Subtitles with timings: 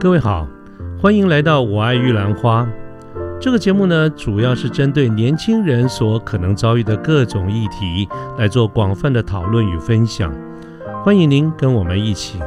[0.00, 0.48] 各位好，
[0.98, 2.62] 欢迎来到《我爱玉兰花》
[3.38, 8.08] 这个节目呢，主要是针对年轻人所可能遭遇的各种议题
[8.38, 10.34] 来做广泛的讨论与分享。
[11.04, 12.40] 欢迎您跟我们一起。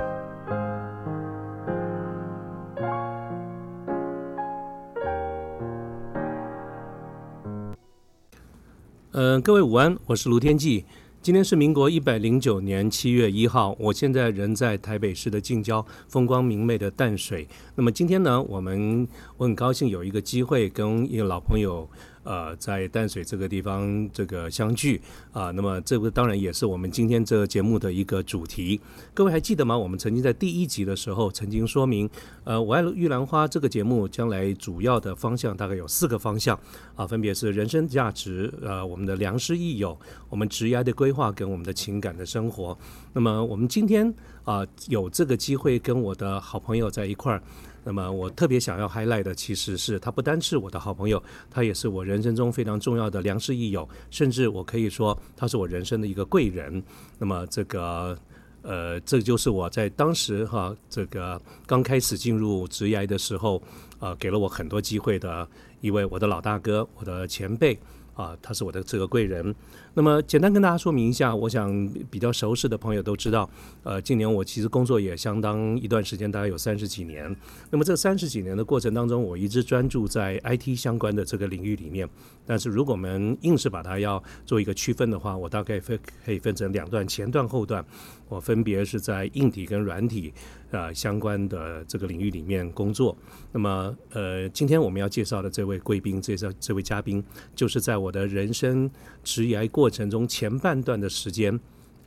[9.11, 10.85] 嗯、各位午安，我是卢天记。
[11.23, 17.47] 今天是民国一百零九年七月一号，我现在人在台北市的近郊，风光明媚的淡水。
[17.75, 21.89] 那么今天呢，我们我很高兴有一个机会跟一个老朋友，
[22.23, 25.01] 呃，在淡水这个地方这个相聚
[25.31, 28.79] 啊、那么这个当然也是我们今天这个节目的一个主题。
[29.13, 29.77] 各位还记得吗？
[29.77, 32.09] 我们曾经在第一集的时候曾经说明，
[32.43, 36.57] 呃，我爱玉兰花这个节目将来主要的方向大概有四个方向
[36.95, 39.97] 啊，分别是人生价值，呃，我们的良师益友，
[40.29, 42.77] 我们职业的规划跟我们的情感的生活。
[43.13, 44.13] 那么我们今天
[44.45, 47.41] 啊、有这个机会跟我的好朋友在一块儿。
[47.83, 56.81] 那么我特别想要 highlight 的，其实是他不单是我的好朋友，他也是我人生中非常重要的良师益友，甚至我可以说他是我人生的一个贵人。
[57.19, 58.17] 那么这个
[58.61, 63.61] 呃，这就是我在当时哈，这个刚开始进入职业的时候，
[63.99, 65.45] 呃，给了我很多机会的
[65.81, 67.77] 一位我的老大哥，我的前辈
[68.13, 69.53] 啊，他是我的这个贵人。
[69.95, 73.49] 那么简单跟大家说明一下，我想比较熟识的朋友都知道，
[73.83, 77.35] 呃，近年我其实工作也相当一段时间，大概有三十几年。
[77.69, 82.09] 那么这三十几年的过程当中，我一直专注在 IT 相关的这个领域里面。
[82.45, 87.83] 但是如果我们硬是把它要做一个区分的话，我大概分可以分成两段，前段后段。
[88.29, 90.33] 我分别是在硬体跟软体
[90.73, 93.15] 呃相关的这个领域里面工作。
[93.51, 97.23] 那么呃，今天我们要介绍的这位贵宾，介绍这位嘉宾，
[97.55, 98.89] 就是在我的人生
[99.23, 101.57] 职业过程中前半段的时间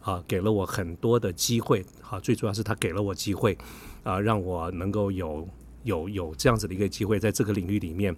[0.01, 1.85] 啊，给了我很多的机会。
[2.11, 3.57] 啊，最主要是他给了我机会
[4.03, 5.49] 啊，让我能够有
[5.85, 8.15] 有有这样子的一个机会，在这个领域里面。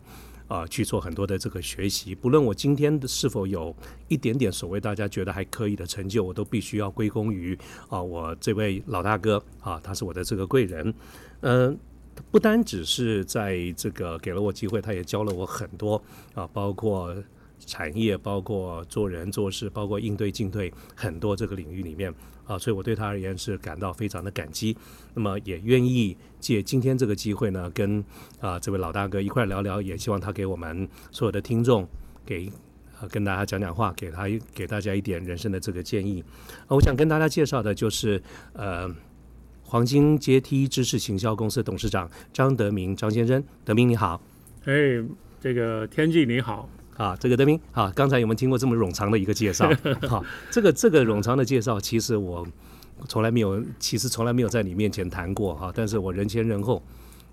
[0.49, 3.75] 啊，去做很多的这个学习，不论我今天是否有
[4.09, 7.57] 一点点所谓大家觉得还可以的成就，我都必须要归功于
[7.89, 10.93] 啊我这位老大哥啊，他是我的这个贵人，
[11.43, 11.79] 嗯、
[12.31, 16.03] 不单只是在这个给了我机会，他也教了我很多
[16.35, 17.15] 啊，包括
[17.67, 22.13] 产业，包括做人做事，包括应对进退很多这个领域里面
[22.49, 24.77] 啊，所以我对他而言是感到非常的感激。
[25.15, 28.05] 那么也愿意借今天这个机会呢，跟
[28.41, 31.87] 啊这位老大哥一块聊聊，也希望他给我们所有的听众
[32.27, 32.51] 给。
[33.01, 36.25] 呃，跟大家讲讲话，给他给大家一点人生的这个建议。
[36.67, 38.21] 我想跟大家介绍的就是
[38.55, 38.93] 呃，
[39.63, 43.41] 黄金阶梯知识行销公司董事长张德明张先生。
[43.65, 44.21] 德明你好，
[44.65, 45.01] 哎，
[45.41, 49.71] 这个天际你好，啊，这个德明啊，刚才有没有听过这么冗长的一个介绍？
[50.07, 52.47] 好，这个这个冗长的介绍，其实我
[53.07, 56.83] 从来没有，其实从来没有在你面前谈过哈、但是我人前人后，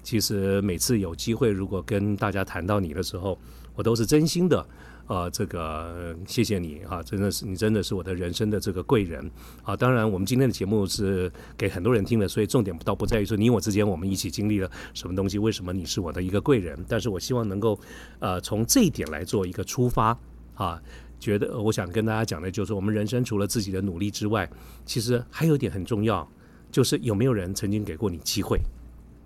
[0.03, 3.38] 其实每次有机会，如果跟大家谈到你的时候，
[3.74, 4.66] 我都是真心的。
[5.07, 9.29] 呃，这个谢谢你啊，真的是你真的是我的人生的这个贵人
[9.63, 9.75] 啊。
[9.75, 16.77] 当然，我们今天的节目是给很多人听的，所以重点倒不在于说你我之间我们一起经历了什么东西，为什么你是我的一个贵人。
[16.88, 17.79] 但是我希望能够
[18.19, 20.17] 呃从这一点来做一个出发
[20.55, 20.81] 啊。
[21.17, 24.47] 觉得我想跟大家讲的就是，我们人生除了自己的努力之外，
[24.85, 26.27] 其实还有一点很重要，
[26.72, 28.59] 就是有没有人曾经给过你机会。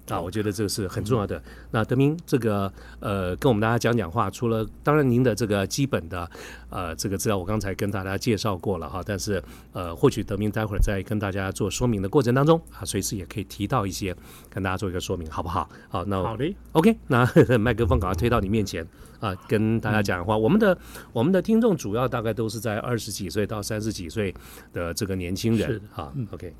[0.10, 1.42] 啊，我觉得这个是很重要的。
[1.72, 6.30] 那德明，这个呃，跟我们大家讲讲话，除了当然您的这个基本的
[6.70, 9.42] 呃这个资料，我刚才跟大家介绍过了哈，但是
[9.74, 14.16] 呃，或许德明待会儿在跟大家做说明的过程当中啊，随时也可以提到一些，
[14.50, 15.70] 跟大家做一个说明，好不好？
[15.90, 17.26] 好，那好的，OK，那
[17.58, 18.86] 麦克风赶快推到你面前
[19.20, 20.38] 啊，跟大家讲话。
[20.38, 20.78] 我们的
[21.12, 24.34] 我们的听众主要大概都是在二十几岁到三十几岁
[24.74, 26.14] 的这个年轻人是的啊。
[26.32, 26.54] OK，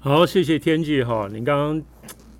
[0.00, 1.82] 好，谢谢天际哈，您刚刚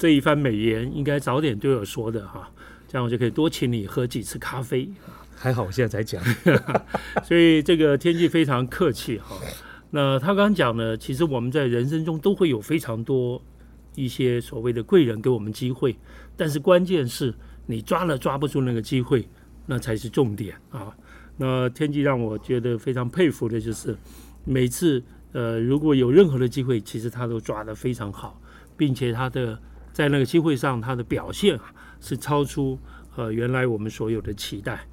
[0.04, 2.46] 这一番美言，应该早点对我说的哈，
[2.86, 4.86] 这样我就可以多请你喝几次咖啡。
[5.34, 6.22] 还好我现在才讲。
[7.24, 9.34] 所以这个天际非常客气哈。
[9.88, 13.42] 那他刚刚讲呢，其实我们在人生中都会有非常多
[13.94, 15.96] 一些所谓的贵人给我们机会，
[16.36, 17.32] 但是关键是
[17.64, 19.26] 你抓了抓不住那个机会，
[19.64, 20.94] 那才是重点啊。
[21.38, 23.96] 那天际让我觉得非常佩服的就是，
[24.44, 25.02] 每次
[25.32, 28.38] 呃如果有任何的机会，其实他都抓得非常好，
[28.76, 29.58] 并且他的
[29.94, 32.78] 在那个机会上他的表现啊是超出
[33.16, 34.86] 呃原来我们所有的期待。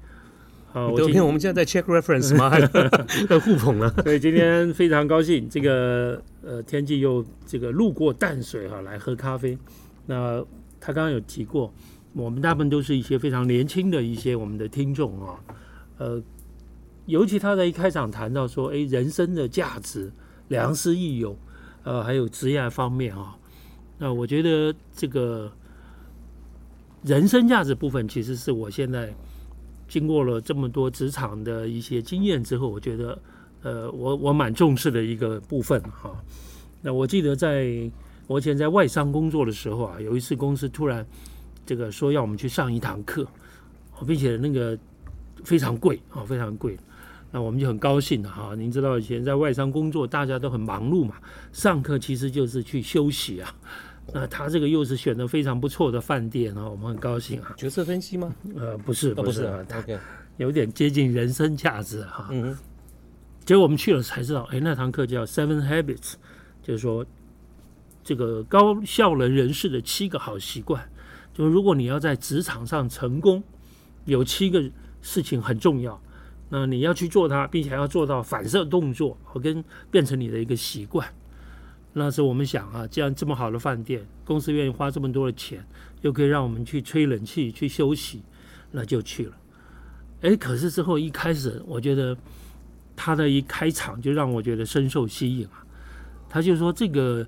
[0.72, 2.48] 啊，德今天，我们现在在 check reference 吗？
[3.28, 3.90] 在 互捧了。
[4.02, 9.58] 所以今天非常高兴，这个呃天气又这个路过淡水哈、来喝咖啡。
[10.06, 10.42] 那
[10.80, 11.70] 他刚刚有提过，
[12.14, 15.38] 我们大部分都是一些非常年轻的一些我们的听众啊，
[15.98, 16.22] 呃，
[17.04, 20.10] 尤其他在一开场谈到说，哎，人生的价值、
[20.48, 21.38] 良师益友，
[21.84, 23.36] 呃，还有职业方面啊，
[24.02, 25.48] 那我觉得这个
[27.04, 29.14] 人生价值部分，其实是我现在
[29.86, 33.16] 经过了这么多职场的一些经验之后，我觉得
[33.62, 36.12] 呃，我我蛮重视的一个部分哈。
[36.80, 37.88] 那我记得在
[38.26, 41.06] 我以前在外商工作的时候啊，有一次公司突然
[41.64, 43.24] 这个说要我们去上一堂课，
[44.04, 44.76] 并且那个
[45.44, 46.76] 非常贵啊，非常贵。
[47.30, 48.52] 那我们就很高兴了哈。
[48.56, 51.14] 您知道以前在外商工作，大家都很忙碌嘛，
[51.52, 53.54] 上课其实就是去休息啊。
[54.12, 57.54] 那他这个又是选的非常不错的饭店啊，我们很高兴啊。
[57.56, 58.34] 角色分析吗？
[58.56, 59.64] 呃，不是，不是啊。
[59.78, 59.98] OK，
[60.38, 62.28] 有点接近人生价值哈。
[62.30, 62.56] 嗯。
[63.44, 66.14] 结果我们去了才知道，哎，那堂课叫 Seven Habits，
[66.62, 67.04] 就是说
[68.04, 70.88] 这个高效能人士的七个好习惯。
[71.34, 73.42] 就是如果你要在职场上成功，
[74.04, 74.62] 有七个
[75.00, 76.00] 事情很重要。
[76.50, 81.08] 那你要去做它，并且要做到反射动作，和跟变成你的一个习惯。
[81.94, 85.64] 那时候我们想啊，既然这么好的饭店，公司愿意花这么多的钱，
[86.00, 88.22] 又可以让我们去吹冷气、去休息，
[88.70, 89.36] 那就去了。
[90.22, 92.16] 哎，可是之后一开始，我觉得
[92.96, 95.64] 他的一开场就让我觉得深受吸引啊。
[96.28, 97.26] 他就说这个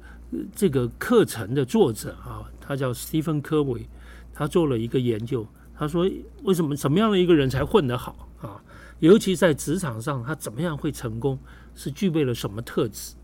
[0.55, 3.87] 这个课程的作者啊，他叫斯蒂芬·科维，
[4.33, 5.47] 他做了一个研究，
[5.77, 6.11] 他说
[6.43, 8.63] 为什么什么样的一个人才混得好啊？
[9.01, 11.39] 尤其在职场上，他怎么样会成功？
[11.75, 13.15] 是具备了什么特质？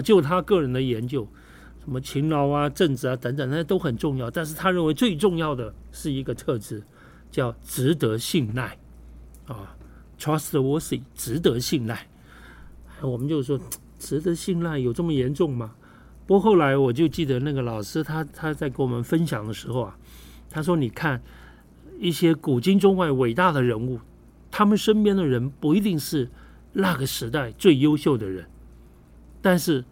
[0.00, 1.26] 就他个人的研究，
[1.84, 4.30] 什么勤劳啊、正直啊等等，那些都很重要。
[4.30, 6.82] 但是他认为最重要的是一个特质，
[7.30, 8.76] 叫值得信赖
[9.46, 9.76] 啊
[10.18, 12.06] ，trustworthy，值得信赖。
[13.00, 13.58] 我们就说，
[13.98, 15.74] 值得信赖有这么严重吗？
[16.26, 19.96] 不过后来我就记得那个老师，他他在跟我们分享的时候啊，
[20.50, 21.22] 他说：“你看
[21.98, 23.98] 一些古今中外伟大的人物。”
[24.50, 26.26] 他们身边的人不一定是
[26.72, 28.46] 那个时代最优秀的人，
[29.40, 29.84] 但是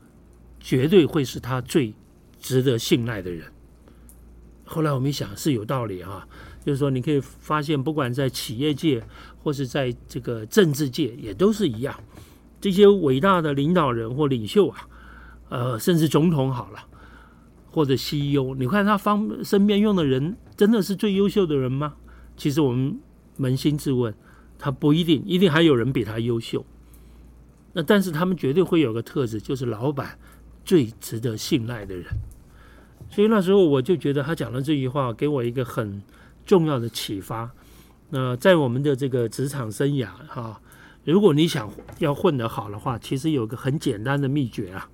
[0.61, 1.95] 绝对会是他最
[2.39, 3.51] 值得信赖的人。
[4.65, 6.27] 后来我们一想是有道理啊，
[6.65, 9.03] 就是说你可以发现，不管在企业界
[9.43, 11.95] 或是在这个政治界，也都是一样。
[12.61, 14.89] 这些伟大的领导人或领袖啊，
[15.51, 16.85] 呃，甚至总统好了，
[17.71, 21.95] 或者 CEO，你看他方身边用的人，真的是最优秀的人吗？
[22.37, 23.01] 其实我们
[23.39, 24.13] 扪心自问。
[24.59, 26.65] 他不一定，一定还有人比他优秀。
[27.78, 30.19] 那但是他们绝对会有个特质，就是老板
[30.64, 32.06] 最值得信赖的人。
[33.11, 36.02] 所以那时候我就觉得他讲的这句话给我一个很
[36.46, 37.50] 重要的启发。
[38.08, 40.58] 那在我们的这个职场生涯哈，
[41.05, 44.88] 如果你想要混得好的话，其实有个很简单的秘诀啊，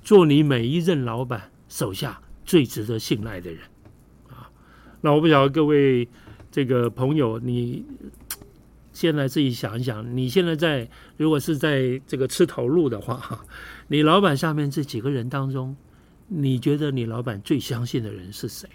[0.00, 3.60] 做你每一任老板手下最值得信赖的人
[4.28, 4.48] 啊。
[5.00, 6.08] 那我不晓得各位
[6.52, 7.84] 这个朋友你。
[8.98, 13.46] 现在自己想一想，你现在在如果是在这个吃头路的话，哈
[13.86, 15.76] 你老板下面这几个人当中，
[16.26, 18.68] 你觉得你老板最相信的人是谁？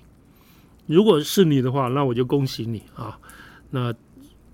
[0.86, 3.20] 如果是你的话，那我就恭喜你啊！
[3.70, 3.94] 那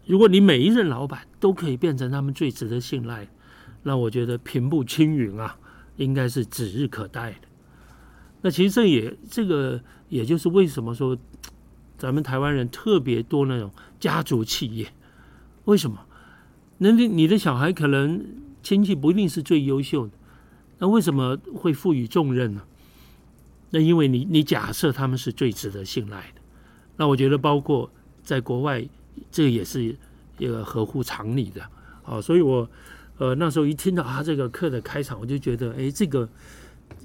[0.08, 3.28] 如果你每一任老板都可以变成他们最值得信赖，
[3.84, 5.56] 那我觉得平步青云啊，
[5.98, 7.48] 应该是指日可待的。
[8.42, 11.16] 那其实这也这个也就是为什么说
[11.96, 14.92] 咱们台湾人特别多那种家族企业。
[15.70, 16.00] 为什么？
[16.80, 18.26] 那你你的小孩可能
[18.64, 20.14] 亲戚不一定是最优秀的，
[20.80, 22.62] 那为什么会赋予重任呢？
[23.70, 26.42] 那因为你你假设他们是最值得信赖的，
[26.98, 27.92] 那我觉得包括
[28.24, 28.84] 在国外，
[29.30, 29.96] 这也是
[30.40, 31.62] 一个合乎常理的
[32.04, 32.20] 啊。
[32.20, 32.68] 所以我
[33.18, 36.28] 呃那时候一听到他这个课的开场，我就觉得，哎，这个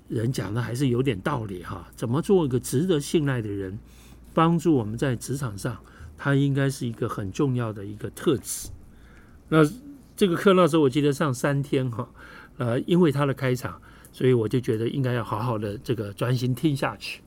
[0.09, 1.87] 人讲的还是有点道理哈。
[1.95, 3.79] 怎么做一个值得信赖的人，
[4.33, 5.77] 帮助我们在职场上？
[6.17, 8.71] 它应该是一个很重要的一个特质。
[9.49, 9.59] 那
[10.17, 12.09] 这个课那时候我记得上三天哈，
[12.57, 13.81] 呃，因为它的开场，
[14.13, 17.21] 所以我就觉得应该要好好的这个专心听下去。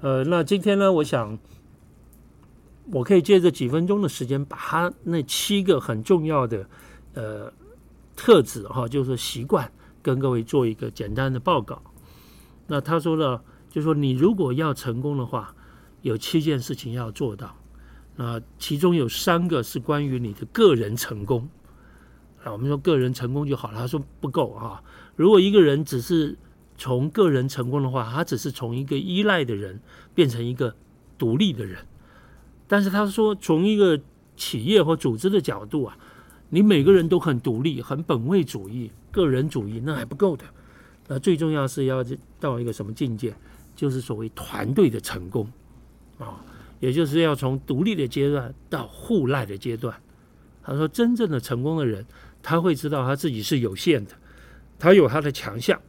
[0.00, 1.38] 呃，那今天呢，我想
[2.90, 6.68] 我可以借这几分钟的时间，把它那七个很重要的
[7.14, 7.52] 呃
[8.14, 11.82] 特质哈，就是习惯，跟各位做一个简单的报告。
[12.66, 15.54] 那他说了，就说你如果要成功的话，
[16.02, 17.56] 有七件事情要做到。
[18.22, 21.48] 啊，其中有三个是关于你的个人成功
[22.44, 22.52] 啊。
[22.52, 24.80] 我们说个人成功就好了，他说不够啊。
[25.16, 26.36] 如果一个人只是
[26.78, 29.80] 从个人成功的话，他只是从一个依赖的人
[30.14, 30.72] 变成一个
[31.18, 31.84] 独立的人。
[32.68, 34.00] 但是他说，从一个
[34.36, 35.98] 企业或组织的角度啊，
[36.50, 40.44] 你每个人都很独立、很本位主义、个人主义，那还不够的。
[41.08, 42.04] 那最重要是要
[42.38, 43.34] 到一个什么境界？
[43.74, 45.50] 就是所谓团队的成功
[46.18, 46.44] 啊。
[46.82, 49.94] 也就是要从独立的阶段到互赖的阶段。
[50.64, 52.04] 他说，真正的成功的人，
[52.42, 54.10] 他会知道他自己是有限的，
[54.80, 55.80] 他有他的强项，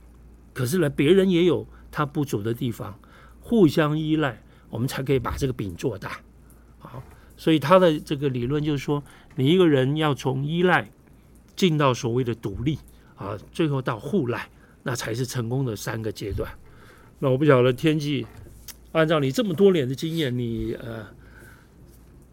[0.53, 2.99] 可是呢，别人也有他不足的地方，
[3.39, 6.19] 互相依赖，我们才可以把这个饼做大。
[6.77, 7.01] 好，
[7.35, 9.03] 所以他的这个理论就是说，
[9.35, 10.87] 你一个人要从依赖
[11.55, 12.77] 进到所谓的独立
[13.15, 14.47] 啊，最后到互赖，
[14.83, 16.51] 那才是成功的三个阶段。
[17.19, 18.25] 那我不晓得天际，
[18.93, 21.05] 按照你这么多年的经验，你呃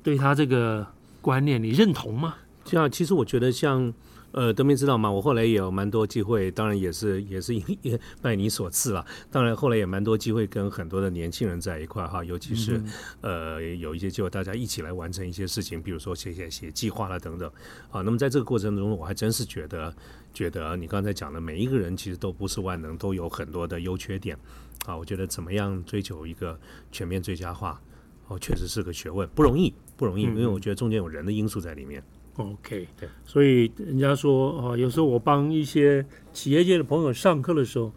[0.03, 0.87] 对他这个
[1.21, 2.37] 观念你认同吗？
[2.65, 3.93] 这样，其实我觉得像。
[4.33, 5.11] 呃，德明知道吗？
[5.11, 7.53] 我后来也有蛮多机会，当然也是也是
[7.83, 9.05] 也拜你所赐了。
[9.29, 12.81] 当然后来也蛮多机会跟很多的年轻人在一块哈，尤其是
[13.23, 17.51] 呃有一些机会大家一起来完成一些事情，比如说写写写计划了等等。
[17.91, 19.93] 啊，那么在这个过程中，我还真是觉得
[20.33, 24.39] 觉得你刚才讲的每一个人其实都不是万能，都有很多的优缺点。
[24.87, 26.59] 啊，我觉得怎么样追求一个
[26.91, 27.81] 全面最佳化，
[28.29, 32.03] 哦，确实是个学问，不容易不容易，因为我觉得中间有人的因素在里面。
[32.37, 37.93] OK，对，所以人家说啊，有时候我帮一些企业界的朋友上课的时候，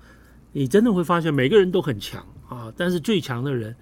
[0.51, 3.73] 你真的会发现每个人都很强啊，但是最强的人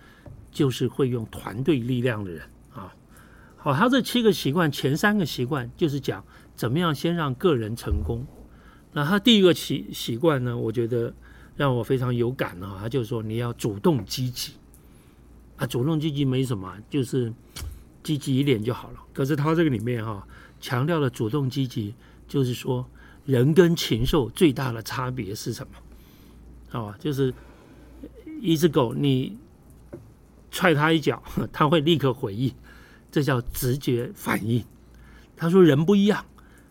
[0.51, 2.43] 就是会用团队力量的人
[2.73, 2.93] 啊。
[3.55, 8.23] 好，他这七个习惯，前三个习惯就是讲怎么样先让个人成功。
[8.93, 11.11] 那他第一个习习惯呢，我觉得
[11.61, 14.53] 让我非常有感啊，他就说你要主动积极
[15.57, 17.31] 啊，主动积极没什么，就是
[18.01, 18.99] 积极一点就好了。
[19.13, 20.27] 可是他这个里面哈。
[20.63, 21.95] 强调的主动积极，
[22.27, 22.85] 就是说
[23.25, 25.73] 人跟禽兽最大的差别是什么？
[26.79, 27.33] 哦，就是
[28.39, 29.35] 一只狗，你
[30.51, 32.53] 踹它一脚，它会立刻回应，
[33.11, 34.63] 这叫直觉反应。
[35.35, 36.27] 他说人不一样，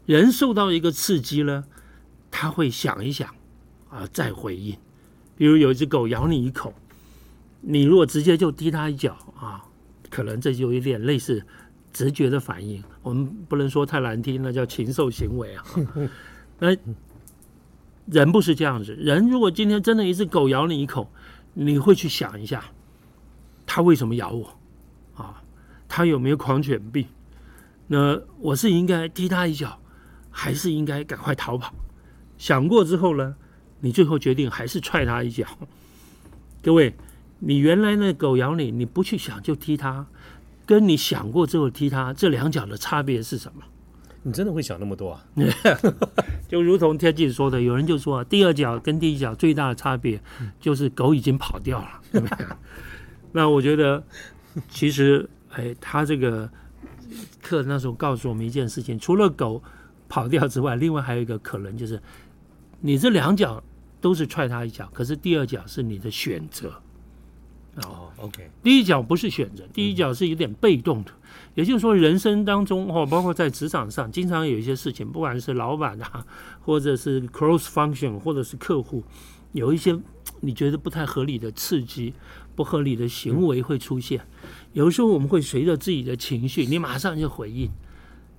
[0.06, 1.64] 人受到一个刺激呢，
[2.30, 3.34] 他会想一想
[3.90, 4.76] 啊再回应。
[5.36, 6.72] 比如有一只狗咬你一口，
[7.60, 9.64] 你如果直接就踢它一脚啊，
[10.08, 11.44] 可能这就有点类似。
[11.92, 15.64] 直觉的反应，我们不能说太难听，那叫禽兽行为啊。
[16.60, 16.68] 那
[18.06, 21.10] 人不是这样子，人如果今天真的一只狗咬你一口，
[21.52, 22.64] 你会去想一下，
[23.66, 24.56] 它为什么咬我
[25.16, 25.42] 啊？
[25.88, 27.04] 它有没有狂犬病？
[27.88, 29.80] 那我是应该踢它一脚，
[30.30, 31.74] 还是应该赶快逃跑？
[32.38, 33.34] 想过之后呢，
[33.80, 35.46] 你最后决定还是踹他一脚。
[36.62, 36.94] 各位，
[37.38, 40.06] 你原来那狗咬你，你不去想就踢它。
[40.66, 43.62] 跟你想过之后踢它这两脚的差别是什么？
[44.22, 45.24] 你真的会想那么多啊？
[46.46, 50.22] 就如同天记说的，有人就说第二脚跟第一脚最大的差别
[50.60, 52.22] 就是狗已经跑掉了。
[53.32, 54.04] 那我觉得
[54.68, 56.48] 其实哎，他这个
[57.42, 59.62] 课那时候告诉我们一件事情，除了狗
[60.08, 62.00] 跑掉之外，另外还有一个可能就是
[62.80, 63.60] 你这两脚
[64.00, 66.72] 都是踹他一脚，可是第二脚是你的选择。
[67.84, 71.12] 哦，OK，第一脚不是选择，第一脚是有点被动的，
[71.54, 76.26] 也就是说，人生当中哦，包括在职场上，经常有一些事情，不管是老板啊，
[76.60, 79.04] 或者是 cross function，或者是客户，
[79.52, 79.96] 有一些
[80.40, 82.12] 你觉得不太合理的刺激、
[82.56, 84.20] 不合理的行为会出现，
[84.72, 87.70] 有时候我们会随着自己的情绪，你马上就回应。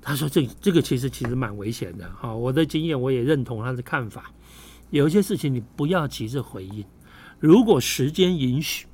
[0.03, 4.31] 他说：“这这个其实其实蛮危险的。”哈，我的经验我也认同他的看法，
[4.91, 6.85] 有一些事情你不要急着回应，
[7.39, 8.85] 如果时间允许。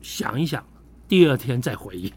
[0.00, 0.62] 想一想，
[1.08, 2.12] 第二天再回应，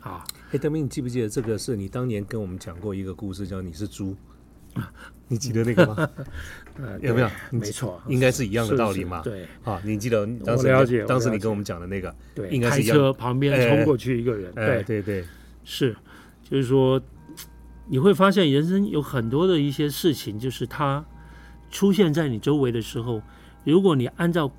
[0.00, 0.24] 啊！
[0.50, 4.16] 哎，德明，你记不记得这个是你当年跟我们讲过一个故事，叫你是猪
[4.74, 4.92] 啊？
[5.28, 6.10] 你记得那个吗？
[7.00, 7.30] 有没有？
[7.52, 9.22] 没错，应该是一样的道理嘛。
[9.22, 15.24] 对，啊，你记得当时当时你跟我们讲的那个，对，应该是车旁边冲过去一个人，对对对，
[15.62, 15.96] 是，
[16.42, 17.00] 就是说
[17.86, 21.04] 你会发现人生有很多的一些事情，就是它
[21.70, 23.22] 出现在你周围的时候，
[23.64, 24.50] 如果你按照。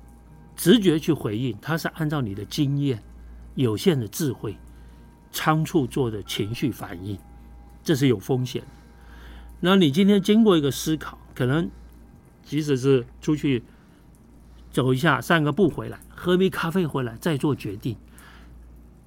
[0.54, 3.02] 直觉去回应，它是按照你的经验、
[3.54, 4.54] 有限的智慧、
[5.32, 7.18] 仓促做的情绪反应，
[7.82, 8.68] 这是有风险的。
[9.60, 11.70] 那你今天经过一个思考，可能
[12.44, 13.64] 即使是出去
[14.70, 17.96] 走一下、散个步回来、喝杯咖啡回来再做决定，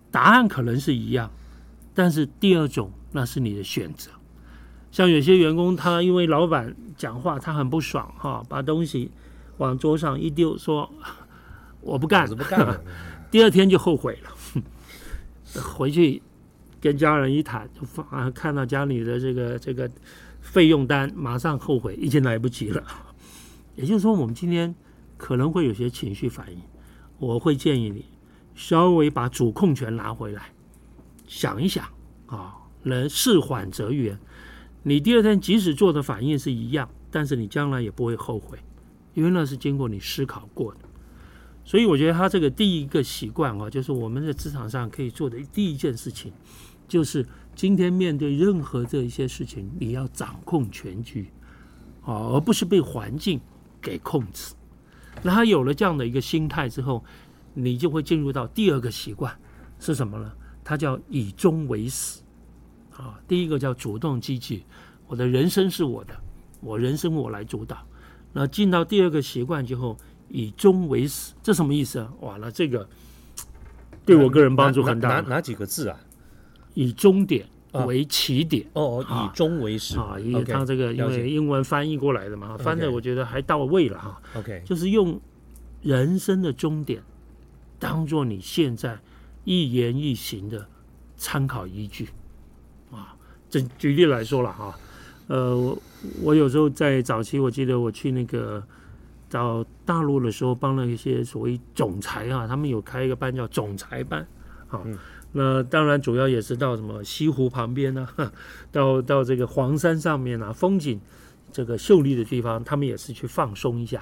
[0.10, 1.32] 答案可能是一样，
[1.94, 4.10] 但是第二种那是你的选择。
[4.96, 9.12] 像有些员工，他因为老板讲话他很不爽哈，把东西
[9.58, 10.90] 往桌上一丢，说。
[11.82, 12.80] 我不干，不干。
[13.30, 16.22] 第二天就后悔了，回去
[16.80, 17.70] 跟家人一谈，
[18.10, 19.92] 啊，看到家里的这个这个
[20.40, 22.82] 费用单，马上后悔，已经来不及了。
[23.76, 24.74] 也就是说，我们今天
[25.18, 26.62] 可能会有些情绪反应，
[27.20, 28.06] 我会建议你
[28.56, 30.54] 稍微把主控权拿回来，
[31.28, 31.86] 想一想
[32.28, 34.18] 啊，能事缓则圆。
[34.88, 38.60] 你第二天即使做的反应是一样，但是你将来也不会后悔，
[39.16, 40.82] 因为那是经过你思考过的。
[41.64, 46.32] 所以我觉得他这个第一个习惯啊，就是我们在职场上可以做的第一件事情，
[46.88, 47.26] 就是
[47.56, 51.32] 今天面对任何这一些事情，你要掌控全局，
[52.04, 53.42] 啊，而不是被环境
[53.82, 54.54] 给控制。
[55.24, 57.04] 那他有了这样的一个心态之后，
[57.56, 59.36] 你就会进入到第二个习惯
[59.80, 60.32] 是什么呢？
[60.64, 62.22] 它叫以终为始。
[62.98, 64.64] 啊，第一个叫主动积极，
[65.08, 66.16] 我的人生是我的，
[66.62, 67.78] 我人生我来主导。
[68.34, 69.98] 那进到第二个习惯之后，
[70.30, 72.12] 以终为始，这什么意思啊？
[72.22, 72.88] 哇，那这个
[74.06, 75.22] 对我个人帮助很大。
[75.22, 76.00] 哪哪几个字啊？
[76.74, 77.48] 以终点
[77.86, 78.66] 为起点。
[78.74, 84.22] 哦，以终为始啊，因为它这个因为英文翻译过来的嘛，翻的我觉得还到位了哈。
[84.36, 85.20] OK，就是用
[85.82, 87.02] 人生的终点
[87.80, 89.00] 当做你现在
[89.44, 90.68] 一言一行的
[91.16, 92.10] 参考依据。
[92.92, 93.16] 啊，
[93.50, 94.76] 这举例来说了哈，
[95.28, 95.78] 呃，我
[96.22, 98.64] 我有时候在早期，我记得我去那个
[99.30, 104.26] 到大陆的时候，帮了一些所谓总裁啊，他们有开一个班叫总裁班，
[104.68, 104.82] 啊，
[105.32, 108.08] 那当然主要也是到什么西湖旁边呢，
[108.72, 111.00] 到到这个黄山上面啊，风景
[111.52, 114.02] 这个秀丽的地方，他们也是去放松一下。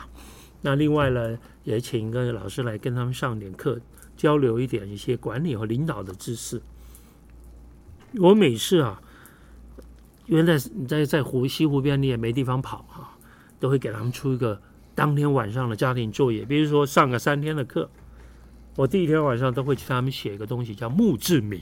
[0.62, 3.80] 那另外呢，也请一个老师来跟他们上点课，
[4.16, 6.62] 交流一点一些管理和领导的知识。
[8.20, 9.02] 我每次啊，
[10.28, 13.18] 原来在你在在湖西湖边，你也没地方跑啊，
[13.60, 14.62] 都会给他们出一个
[14.94, 16.46] 当天晚上的家庭作业。
[16.46, 17.90] 比如说上个三天的课，
[18.76, 21.62] 我第一天晚上都会去他们写一个东西，叫墓志铭。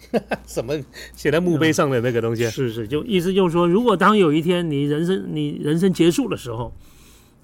[0.46, 0.74] 什么
[1.14, 2.48] 写在墓碑上的那个东西？
[2.50, 6.74] 是是，就意思就是说，如果当有一天你人生你人生结束的时候，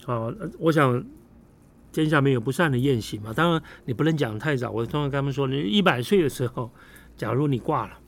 [0.07, 1.05] 啊，我想
[1.93, 3.33] 天下没有不散的宴席嘛。
[3.33, 6.71] 当然你不能讲太早，我通常跟他们说，你一百岁的时候。
[7.17, 7.99] 假如你挂了，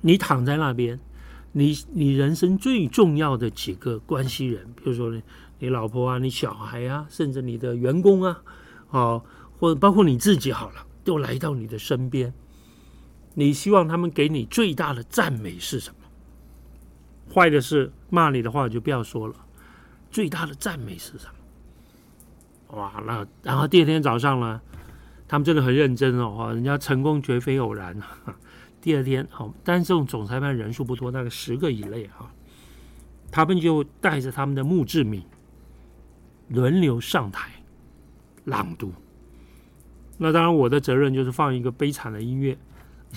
[0.00, 0.98] 你躺在那边，
[1.52, 5.22] 你你人生最重要的几个关系人，比如说你
[5.58, 8.42] 你老婆啊，你小孩啊，甚至你的员工啊，
[8.90, 9.22] 啊，
[9.58, 12.32] 或者包括你自己好了，都来到你的身边，
[13.34, 15.96] 你希望他们给你最大的赞美是什么？
[17.32, 19.34] 坏的是骂你的话就不要说了，
[20.10, 22.78] 最大的赞美是什么？
[22.78, 24.60] 哇，那然后第二天早上呢？
[25.32, 27.98] 他们真的很认真哦，哈，人家成功绝非偶然。
[28.82, 32.30] 第二天，好，但是这种总裁班人数不多，大概十个以内哈。
[33.30, 35.22] 他们就带着他们的墓志铭，
[36.48, 37.50] 轮流上台
[38.44, 38.92] 朗读。
[40.18, 42.58] 那当然，我的责任就是放一个悲惨的音乐，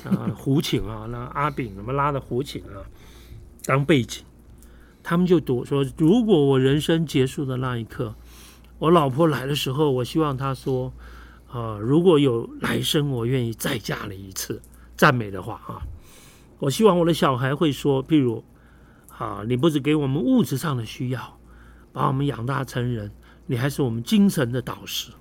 [0.05, 2.79] 啊， 胡琴啊，那阿炳什么拉的胡琴啊，
[3.65, 4.23] 当背景。
[5.03, 8.15] 他们就读说：如果我人生结束的那一刻，
[8.79, 10.93] 我老婆来的时候，我希望她说。
[11.55, 14.61] 啊，如果有来生，我愿意再嫁你一次。
[14.97, 15.79] 赞美的话啊，
[16.59, 18.43] 我希望我的小孩会说，譬如
[19.07, 21.39] 啊，你不止给我们物质上的需要，
[21.93, 23.09] 把我们养大成人，
[23.45, 25.11] 你还是我们精神的导师，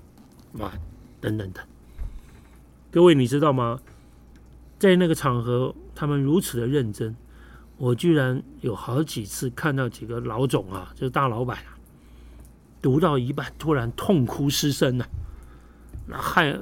[0.54, 0.72] 哇，
[1.20, 1.64] 等等等。
[2.90, 3.78] 各位，你知道吗？
[4.76, 7.14] 在那个场合，他们如此的认真，
[7.76, 11.78] 我居然有好几次看到几个老总啊，就是大老板啊，
[12.82, 15.08] 读到一半突然痛哭失声了。
[16.10, 16.58] 害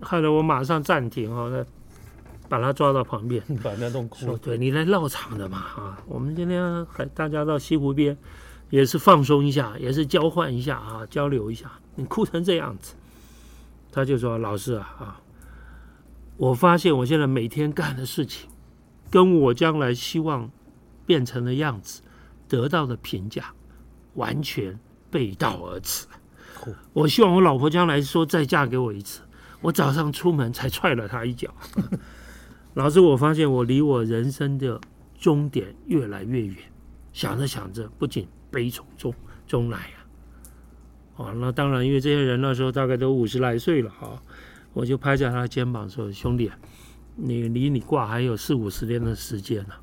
[0.00, 1.64] 害得我马上暂停哦，那
[2.48, 4.36] 把他抓到旁边， 把他弄哭。
[4.38, 6.02] 对你来闹场的嘛啊！
[6.06, 8.16] 我们今天还大家到西湖边，
[8.70, 11.70] 也是放松一下，也是交换一下啊，交流一下。
[11.96, 12.94] 你哭成这样子，
[13.90, 15.20] 他就说：“老师啊啊，
[16.36, 18.48] 我发现我现在每天干的事情，
[19.10, 20.50] 跟我将来希望
[21.06, 22.02] 变成的样子，
[22.48, 23.52] 得到的评价，
[24.14, 24.78] 完全
[25.10, 26.06] 背道而驰。”
[26.92, 29.20] 我希望我老婆将来说再嫁给我一次，
[29.60, 31.52] 我早上出门才踹了她一脚。
[32.74, 34.80] 老师，我发现我离我人生的
[35.18, 36.56] 终点越来越远，
[37.12, 39.14] 想着想着，不仅悲从中
[39.46, 39.94] 中来呀。
[41.16, 44.20] 哦，那当然，因为这些人那时候大概都五十来岁了哈，
[44.72, 46.50] 我就拍着他的肩膀说：“兄弟，
[47.14, 49.74] 你离你挂还有四五十年的时间呢，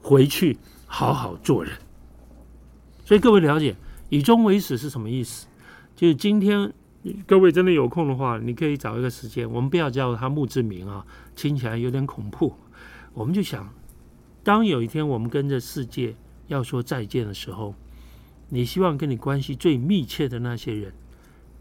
[0.00, 1.74] 回去好好做人。”
[3.04, 3.76] 所以各位了解
[4.08, 5.46] “以终为始”是什么意思？
[5.98, 6.72] 就是今天，
[7.26, 9.50] 各位真的有空的话，你可以找一个时间。
[9.50, 12.54] 我们不要叫他墓志铭啊，听起来有点恐怖。
[13.12, 13.68] 我们就想，
[14.44, 16.14] 当有一天我们跟这世界
[16.46, 17.74] 要说再见的时候，
[18.48, 20.92] 你希望跟你关系最密切的那些人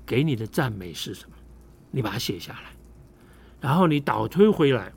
[0.05, 1.35] 给你的赞美是什么？
[1.89, 2.75] 你把它写下来，
[3.59, 4.93] 然后你倒推回来，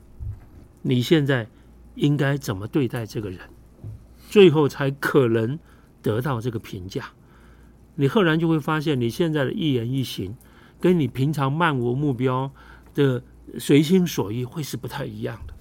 [0.83, 1.47] 你现在
[1.95, 3.39] 应该怎么对待这个人，
[4.29, 5.57] 最后才可能
[6.03, 7.11] 得到这个评价。
[8.01, 10.35] 你赫然就会发现，你现在的一言一行，
[10.79, 12.51] 跟你平常漫无目标
[12.95, 13.21] 的
[13.59, 15.53] 随心所欲会是不太一样的。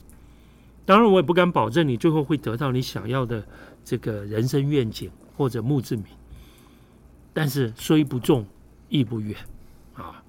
[0.87, 3.47] 当然，我也不敢保证你最后会得到你想要的
[3.85, 6.07] 这个人生愿景或者墓志铭。
[7.35, 8.47] 但是虽不重，
[8.89, 9.37] 亦不远
[9.93, 10.25] 啊。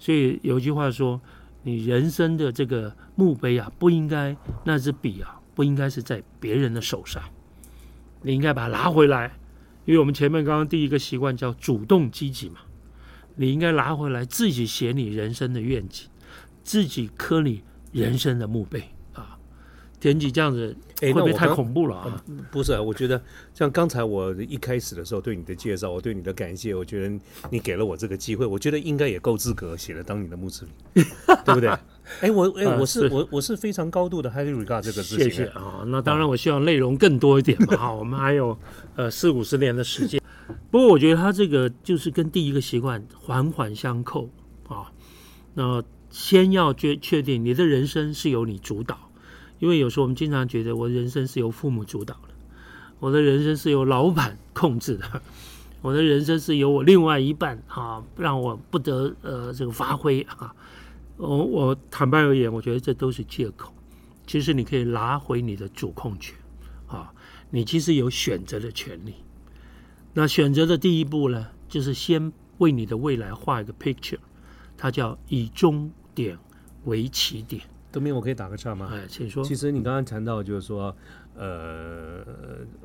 [0.00, 1.20] 所以有句话说，
[1.62, 7.22] 你人生的这个墓碑啊，不应该那支笔啊，不应该是在别人的手上，
[8.22, 9.38] 你应该把它拿回来。
[9.86, 12.56] 因为我们前面刚刚第一个习惯叫主动积极嘛，
[13.36, 16.08] 你应该拿回来自己写你人生的愿景，
[16.62, 18.82] 自己刻你人生的墓碑
[19.14, 19.38] 啊。
[19.98, 22.24] 田吉这样子哎会不会太恐怖了啊？
[22.50, 23.20] 不是，我觉得
[23.54, 27.18] 像刚才我一开始的时候对你的介绍，我对你的感谢，我觉得
[27.50, 31.04] 你给了我这个机会，我觉得应该也够资格写了当你的墓志铭，
[31.44, 31.70] 对不对？
[32.20, 35.24] 哎，我哎，啊我是是我我是非常高度的 highly regard 这个事情。
[35.24, 35.82] 谢谢啊。
[35.86, 37.76] 那当然，我希望内容更多一点嘛。
[37.78, 38.56] 哈，我们还有
[38.94, 40.20] 呃四五十年的时间。
[40.70, 44.30] 不过我觉得他这个就是跟第一个习惯环环相扣
[44.68, 44.92] 啊。
[45.54, 49.10] 那先要确确定你的人生是由你主导，
[49.58, 52.34] 因为有时候我们经常觉得我人生是由父母主导的，
[53.00, 55.22] 我的人生是由老板控制的，
[55.82, 60.54] 我的人生是由我另外一半啊让我不得呃这个发挥啊。
[61.16, 63.72] 我我坦白而言，我觉得这都是借口。
[64.26, 66.36] 其实你可以拿回你的主控权
[66.86, 67.12] 啊，
[67.50, 69.14] 你其实有选择的权利。
[70.12, 74.18] 那选择的第一步呢，就是先为你的未来画一个 picture，
[74.76, 76.38] 它叫以终点
[76.84, 77.62] 为起点。
[77.96, 78.90] 德明，我可以打个岔吗？
[78.92, 79.42] 哎，请说。
[79.42, 80.94] 其实你刚刚谈到就是说，
[81.34, 82.22] 呃，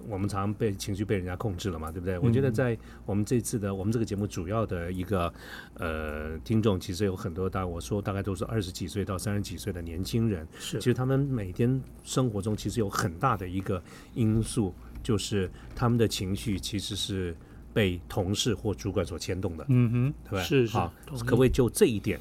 [0.08, 2.18] 我们常常被情绪被人家控制了嘛，对不对？
[2.20, 5.32] 我觉得在我们这次的我们这个节目主要的一个
[5.74, 17.36] 呃听众，其实有很多大我说大概都是二十几岁到三十几岁的年轻人，是其实他们每天生活中其实有很大的一个因素，就是他们的情绪其实是
[17.74, 20.44] 被同事或主管所牵动的，嗯哼，对吧？
[20.44, 20.94] 是是好，
[21.26, 22.20] 可不可以就这一点，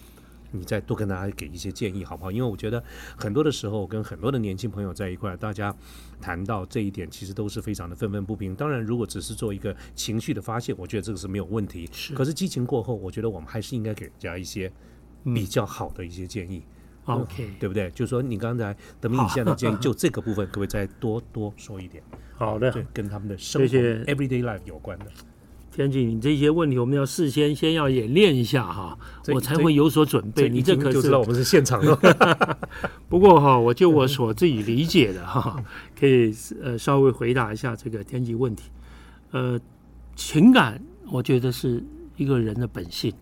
[0.52, 2.30] 你再多跟大家给一些建议，好不好？
[2.32, 2.82] 因为我觉得
[3.16, 5.74] 很多的时候，跟很多的年轻朋友在一块儿，大家
[6.20, 8.54] 谈到这一点，其实都是非常的愤愤不平。
[8.54, 11.88] 当然，如果只是做一个情绪的发泄，我觉得这个是没有问题。
[11.92, 14.70] 是可是激情过后，我觉得我们还是应该给人家一些
[15.24, 16.62] 比较好的一些建议
[17.04, 17.90] ，OK，对不对？
[17.90, 22.02] 就是说，你刚才德明你现在的建议，就这个部分，可不可以再多多说一点？
[22.36, 25.06] 好的，跟他们的生活 everyday life 有关的。
[25.72, 30.48] 天景，你这些问题我们要事先先要演练一下哈，我才会有所准备。
[30.48, 31.96] 你这可是就知道我们是现场的。
[33.08, 35.62] 不过哈，我就我所自己理解的哈，
[35.98, 38.64] 可以呃稍微回答一下这个天气问题。
[39.30, 39.58] 呃，
[40.16, 41.84] 情感我觉得是
[42.16, 43.12] 一个人的本性，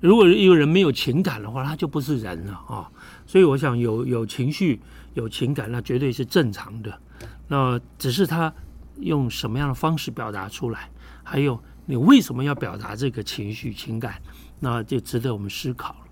[0.00, 2.90] 如果一个人没有情感的话，他就不是人了啊。
[3.26, 4.80] 所以我想有有情绪、
[5.14, 6.98] 有情感，那绝对是正常的。
[7.46, 8.52] 那只是他
[8.98, 10.90] 用什么样的方式表达出来，
[11.22, 11.60] 还有
[11.92, 14.14] 你为什么要表达这个情绪、情感，
[14.60, 16.06] 那就值得我们思考了。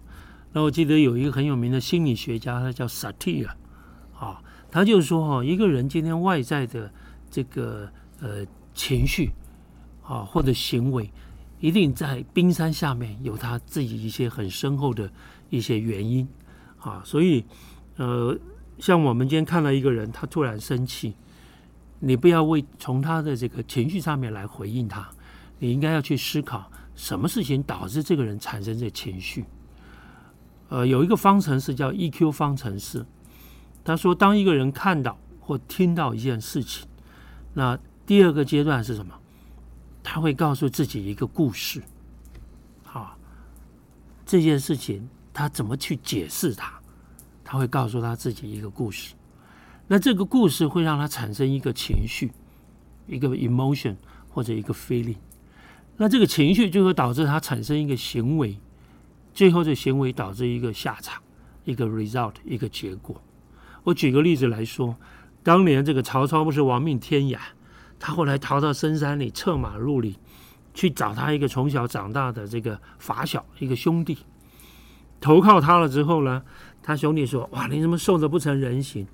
[0.52, 3.56] 那我记得有一个很有名的心理学家，他叫萨提亚，
[4.14, 6.92] 啊，他就说哈，一个人今天外在的
[7.30, 7.90] 这个
[8.20, 9.30] 呃情绪
[10.02, 11.10] 啊或者行为，
[11.60, 15.10] 一定在冰山下面有他自己一些很深厚的
[15.48, 16.28] 一些原因
[16.78, 17.42] 啊，所以
[17.96, 18.38] 呃，
[18.78, 21.14] 像我们今天看到一个人，他突然生气，
[22.00, 25.08] 你不要为从他的这个情绪上面来回应他，
[25.60, 29.44] 你应该要去思考什么事情导致这个人产生这情绪。
[30.70, 33.06] 呃，有一个方程式叫 EQ 方程式。
[33.84, 36.86] 他说，当一个人看到或听到一件事情，
[37.54, 39.14] 那第二个阶段是什么？
[40.02, 41.82] 他会告诉自己一个故事。
[42.82, 43.16] 好，
[44.24, 46.72] 这件事情他怎么去解释它？
[47.44, 49.14] 他会告诉他自己一个故事。
[49.88, 52.30] 那这个故事会让他产生一个情绪，
[53.08, 53.96] 一个 emotion
[54.28, 55.16] 或者一个 feeling。
[56.02, 58.58] 那这个情绪就会导致他产生一个行为。
[59.34, 61.22] 最后，这行为导致一个下场，
[61.64, 63.20] 一个 result，一个结果。
[63.84, 64.96] 我举个例子来说，
[65.42, 67.38] 当年这个曹操不是亡命天涯，
[67.98, 70.16] 他后来逃到深山里，策马入里，
[70.72, 74.16] 去找他一个从小长大的这个发小，一个兄弟，
[75.20, 76.42] 投靠他了之后呢，
[76.82, 79.06] 他兄弟说：“哇，你怎么瘦得不成人形？”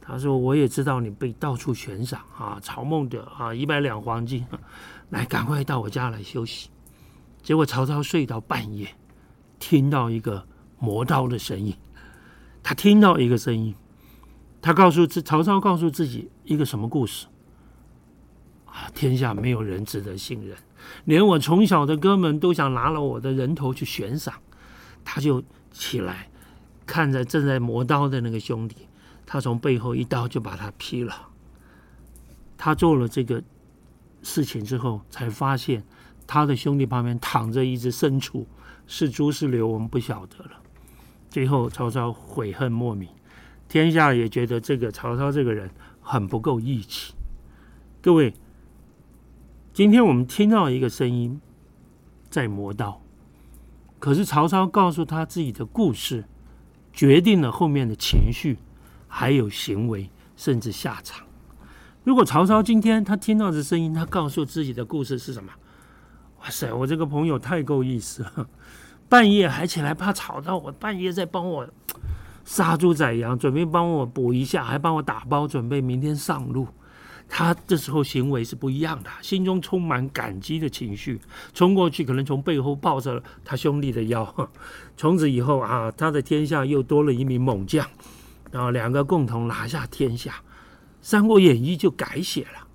[0.00, 4.46] 他说：“我也知道你被到处悬赏啊，曹孟德啊，一百两黄金，
[5.10, 6.70] 来，赶快到我家来休息。”
[7.42, 8.94] 结果曹操睡到半夜。
[9.60, 10.46] 听到一个
[10.78, 11.76] 磨刀的声音，
[12.62, 13.74] 他听到一个声音，
[14.62, 17.26] 他告诉自曹操告诉自己一个什么故事
[18.66, 18.88] 啊？
[18.94, 20.56] 天下没有人值得信任，
[21.06, 24.32] 连我从小的哥们都想拿了我的人头去悬赏。
[25.04, 25.42] 他就
[25.72, 26.30] 起来，
[26.86, 28.86] 看着正在磨刀的那个兄弟，
[29.26, 31.30] 他从背后一刀就把他劈了。
[32.56, 33.42] 他做了这个
[34.28, 35.82] 事情之后，才发现
[36.26, 38.46] 他的兄弟旁边躺着一只牲畜。
[38.86, 40.52] 是猪是牛，我们不晓得了。
[41.30, 43.08] 最后曹操悔恨莫名，
[43.68, 47.14] 天下也觉得这个曹操这个人很不够义气。
[48.02, 48.32] 各位，
[49.72, 51.40] 今天我们听到一个声音
[52.30, 53.02] 在磨刀，
[53.98, 56.24] 可是曹操告诉他自己的故事，
[56.92, 58.58] 决定了后面的情绪，
[59.06, 61.27] 还有行为，甚至下场。
[62.08, 65.52] 如果曹操今天他听到这声音，他告诉自己的故事是什么？
[66.40, 68.48] 哇塞，我这个朋友太够意思了，
[69.10, 71.68] 半夜还起来怕吵到我，半夜在帮我
[72.46, 76.66] 杀猪宰羊，准备帮我补一下，还帮我打包，准备明天上路。
[77.28, 81.20] 他这时候行为是不一样的，心中充满感激的情绪，
[81.52, 84.48] 冲过去可能从背后抱着他兄弟的腰。
[84.96, 87.86] 从此以后啊，他的天下又多了一名猛将，
[88.50, 90.30] 然后两个共同拿下天下，
[91.00, 92.66] 《三国演义》就改写了。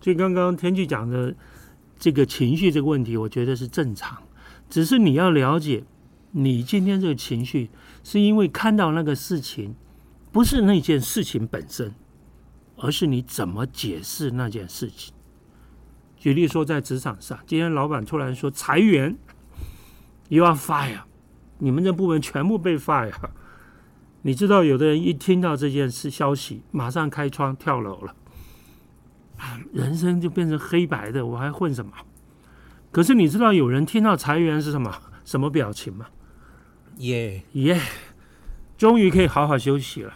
[0.00, 1.34] 所以刚刚天气讲的
[1.98, 4.22] 这个情绪这个问题，我觉得是正常，
[4.68, 5.84] 只是你要了解，
[6.32, 7.70] 你今天这个情绪
[8.02, 9.74] 是因为看到那个事情，
[10.32, 11.94] 不是那件事情本身。
[12.82, 15.12] 而是你怎么解释那件事情？
[16.16, 19.14] 举例说，在职场上，今天老板突然说裁员
[20.30, 21.02] ，You are fire，
[21.58, 23.12] 你们这部门全部被 fire。
[24.22, 28.14] 你知道，有的人一听到这件事消息，马上开窗跳楼了，
[29.72, 31.92] 人生就变成黑白的，我还混什么？
[32.92, 36.06] 可是你知道，有人听到裁员是什么什么表情吗？
[36.96, 37.80] 耶耶，
[38.76, 40.12] 终于可以好好休息了。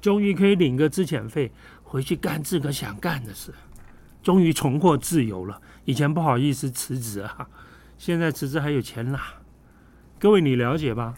[0.00, 3.52] 终于可以领个资遣费，回去干自个想干的事，
[4.22, 5.60] 终于重获自由了。
[5.84, 7.48] 以前不好意思辞职啊，
[7.96, 9.20] 现在辞职还有钱拿。
[10.18, 11.14] 各位，你了解吧？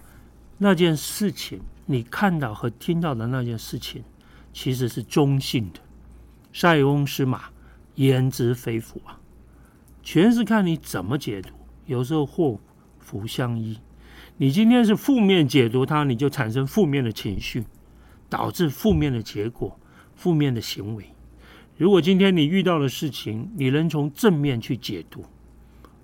[0.62, 4.04] 那件事情，你看到和听到的那件事情，
[4.52, 5.80] 其实是中性的。
[6.52, 7.44] 塞翁失马，
[7.94, 9.18] 焉知非福啊？
[10.02, 11.48] 全是看你怎么解读。
[11.86, 12.60] 有时候祸
[12.98, 13.78] 福相依，
[14.36, 17.64] 你今天是负面解读它，你就产生负面的情绪。
[18.28, 19.76] 导致负面的结果、
[20.14, 21.04] 负面的行为。
[21.76, 25.24] 如果今天你遇到的事情，你能从正面去解读，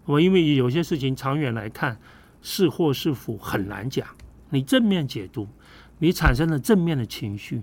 [0.06, 2.00] 我因为有些事情长远来看
[2.42, 4.08] 是祸是福很难讲。
[4.50, 5.48] 你正面解读，
[5.98, 7.62] 你产生了正面的情绪，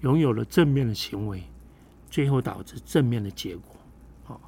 [0.00, 1.42] 拥有了正面的行为，
[2.10, 3.76] 最后导致正面的结果。
[4.24, 4.40] 好，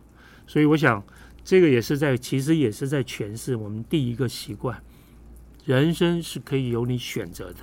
[0.47, 1.03] 所以我想
[1.44, 4.83] 这个也是在，其实也是在诠释我们第一个习惯：
[5.64, 7.59] 人生是可以由你选择的。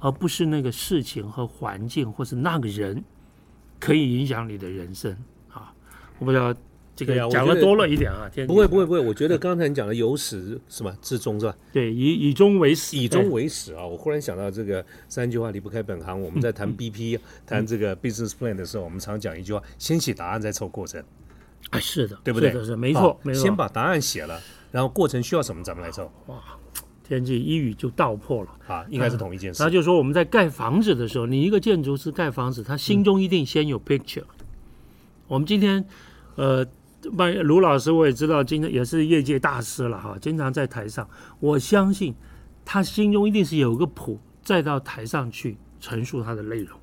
[0.00, 3.02] 而不是那个事情和环境，或是那个人，
[3.80, 5.10] 可以影响你的人生
[5.50, 5.74] 啊！
[6.20, 6.54] 我不知道
[6.98, 8.28] 这个讲的多了一点啊。
[8.46, 10.96] 不会不会不会，我觉得刚才你讲的由始是吧？
[11.00, 11.56] 至终是吧？
[11.72, 13.86] 对，以以终为始，以终为始啊！
[13.86, 16.20] 我忽然想到这个三句话离不开本行。
[16.20, 21.00] 我们在谈 BP、谈这个 business plan 的时候，我们常讲一句话：先写答案，再凑过程。
[21.70, 22.50] 啊，是的，对不对？
[22.64, 23.42] 是没错，没错。
[23.42, 24.40] 先把答案写了，
[24.72, 26.10] 然后过程需要什么，咱们来凑。
[26.26, 26.42] 哇！
[27.04, 29.62] 天气一语就道破了啊，应该是同一件事。
[29.62, 34.24] 他就是说我们在盖房子的时候，你一个建筑师盖房子，他心中一定先有 picture。
[35.26, 35.82] 我们今天，
[36.34, 36.66] 呃，
[37.02, 41.08] 卢老师我也知道，今天也是业界大师了哈，经常在台上。
[41.38, 42.14] 我相信
[42.64, 46.78] 他心中一定是有个谱，再到台上去陈述他的内容。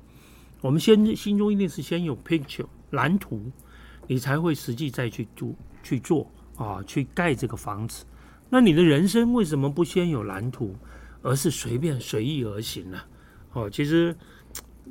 [0.62, 3.52] 我们先心中一定是先有 picture 蓝图，
[4.06, 8.04] 你才会实际再去做去做啊，去盖这个房子。
[8.48, 10.74] 那你的人生为什么不先有蓝图，
[11.20, 12.98] 而是随便随意而行呢？
[13.52, 14.16] 哦，其实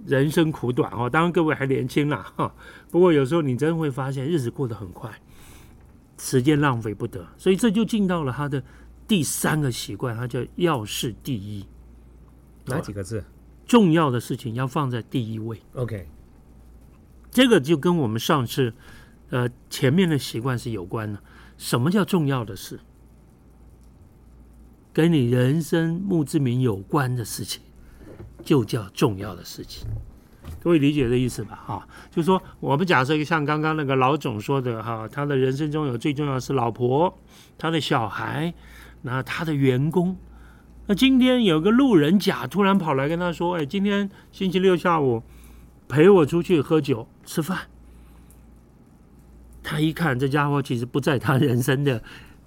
[0.06, 2.54] 人生苦短哦，当然各位还年轻啦哈。
[2.92, 5.12] 不过有时候你真会发现日子过得很快，
[6.18, 8.64] 时间浪费不得，所以这就进到了他的
[9.08, 11.66] 第三个习惯，他叫要事第一。
[12.66, 13.24] 哪几个字？
[13.66, 15.62] 重要的事情要放在第一位。
[15.74, 16.08] OK，
[17.32, 18.74] 这个就跟我们上次
[19.30, 21.20] 呃前面的习惯是有关的。
[21.58, 22.80] 什么叫重要的事？
[24.94, 27.62] 跟你人生墓志铭有关的事情，
[28.46, 29.86] 就叫重要的事情。
[30.62, 31.60] 各位理解这意思吧？
[31.66, 37.18] 哈，就是说，我们假设像刚刚那个老总说的，哈，他的人生中有最重要的是老婆、
[37.58, 38.54] 他的小孩，
[39.02, 40.16] 那他的员工。
[40.86, 45.24] 那今天有个路人甲突然跑来跟他说：“哎，今天星期六下午
[45.88, 47.68] 陪我出去喝酒吃饭。”
[49.64, 52.02] 他一看，这家伙其实不在他人生的。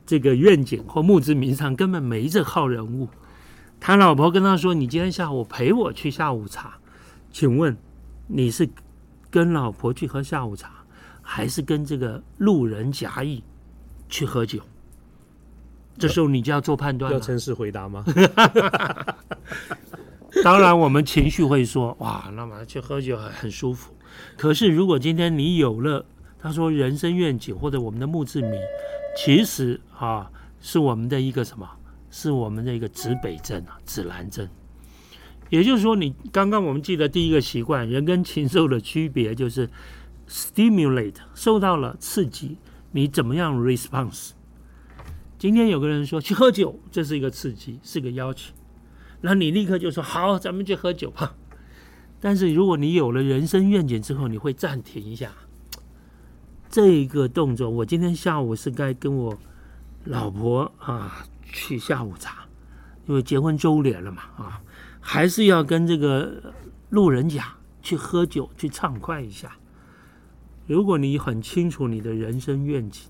[0.06, 3.08] 这个愿景或墓志铭上根本没这号人物。
[3.80, 6.78] 他老婆跟他说：“你今天下午陪我去下午茶，
[7.32, 7.76] 请问
[8.26, 8.68] 你是
[9.30, 10.70] 跟老婆去喝下午茶，
[11.22, 13.42] 还是跟这个路人甲乙
[14.08, 14.60] 去喝酒？”
[15.98, 18.04] 这时候你就要做判断要诚实回答吗？
[20.44, 23.92] 当然，我们情绪会说：“哇，那么去喝酒很很舒服。”
[24.36, 26.04] 可是如果今天你有了
[26.38, 28.52] 他说人生愿景或者我们的墓志铭。
[29.16, 31.68] 其实啊，是我们的一个什么？
[32.10, 34.48] 是我们的一个指北针啊，指南针。
[35.50, 39.68] 也就是说，你刚刚我们记得第一个习惯，人跟禽兽的区别就是
[40.28, 42.58] stimulate 受到了刺激，
[42.92, 44.30] 你怎么样 response？
[45.38, 48.52] 今天有个人说去喝酒，这是一个刺激，是个邀请，
[49.20, 51.34] 那你立刻就说好，咱们去喝酒吧。
[52.20, 55.32] 但是如果你有了人生愿景之后，你会暂停一下。
[56.68, 59.38] 这个动作，我今天下午是该跟我
[60.04, 61.24] 老婆啊
[61.58, 62.46] 去下午茶，
[63.06, 64.62] 因为结婚周年了嘛啊，
[65.00, 66.54] 还是要跟这个
[66.90, 69.56] 路人甲去喝酒去畅快一下。
[70.66, 73.08] 如果你很清楚你的人生愿景，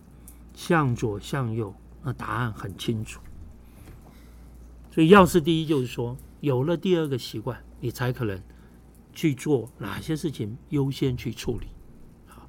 [0.54, 3.20] 向左向右，那答案很清楚。
[4.90, 8.40] 所以，要事第一就是说，有了第二个习惯，你才可能
[9.12, 11.66] 去做哪些事情优先去处理。
[12.26, 12.48] 好，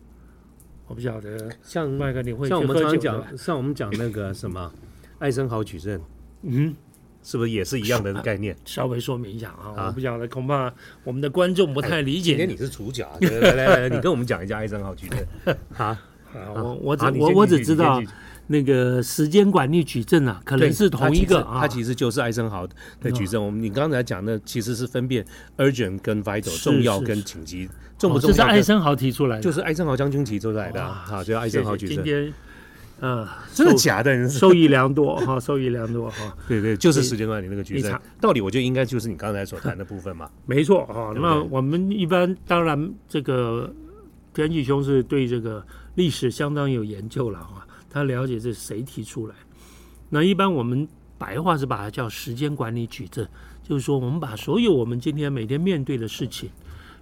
[0.88, 4.72] 我不晓得像麦克你会像我们常讲，像我们讲那个什么
[5.20, 6.02] 艾森豪矩阵，
[6.44, 6.76] 嗯，
[7.22, 8.56] 是不是也是一样的概念？
[8.66, 15.58] 稍微说明一下啊，啊我不晓得，恐怕我们的观众不太理解今天你是主角来来来来，你跟我们讲一下艾森豪矩阵。
[15.74, 16.00] 好， 啊。
[16.56, 18.02] 我我我我只知道
[18.46, 21.60] 那个时间管理矩阵啊，可能是同一个它其实啊。
[21.62, 22.68] 它其实就是艾森豪
[23.02, 23.44] 的矩阵。
[23.44, 25.26] 我们你刚才讲的其实是分辨
[25.58, 28.56] urgent 跟 vital 重要跟紧急，重不哦这是重要跟？
[28.56, 32.34] 艾森豪提出来的，就是艾森豪将军提出来的啊，好，就艾森豪矩阵。
[33.00, 34.28] 谢谢今天呃，真的假的？
[34.28, 36.36] 受益良多哈，受益良多哈。
[36.48, 38.00] 对 对，就是时间管理那个矩阵。
[38.20, 40.30] 道理我觉得应该就是你刚才所谈的部分嘛。
[40.46, 43.74] 没错哈，那我们一般当然这个
[44.34, 49.36] 田启兄是对这个历史相当有研究了哈，他了解这是谁提出来。
[50.10, 53.28] 那一般我们白话是把它叫时间管理矩阵，
[53.64, 56.50] 就是说我们把所有我们今天每天面对的事情，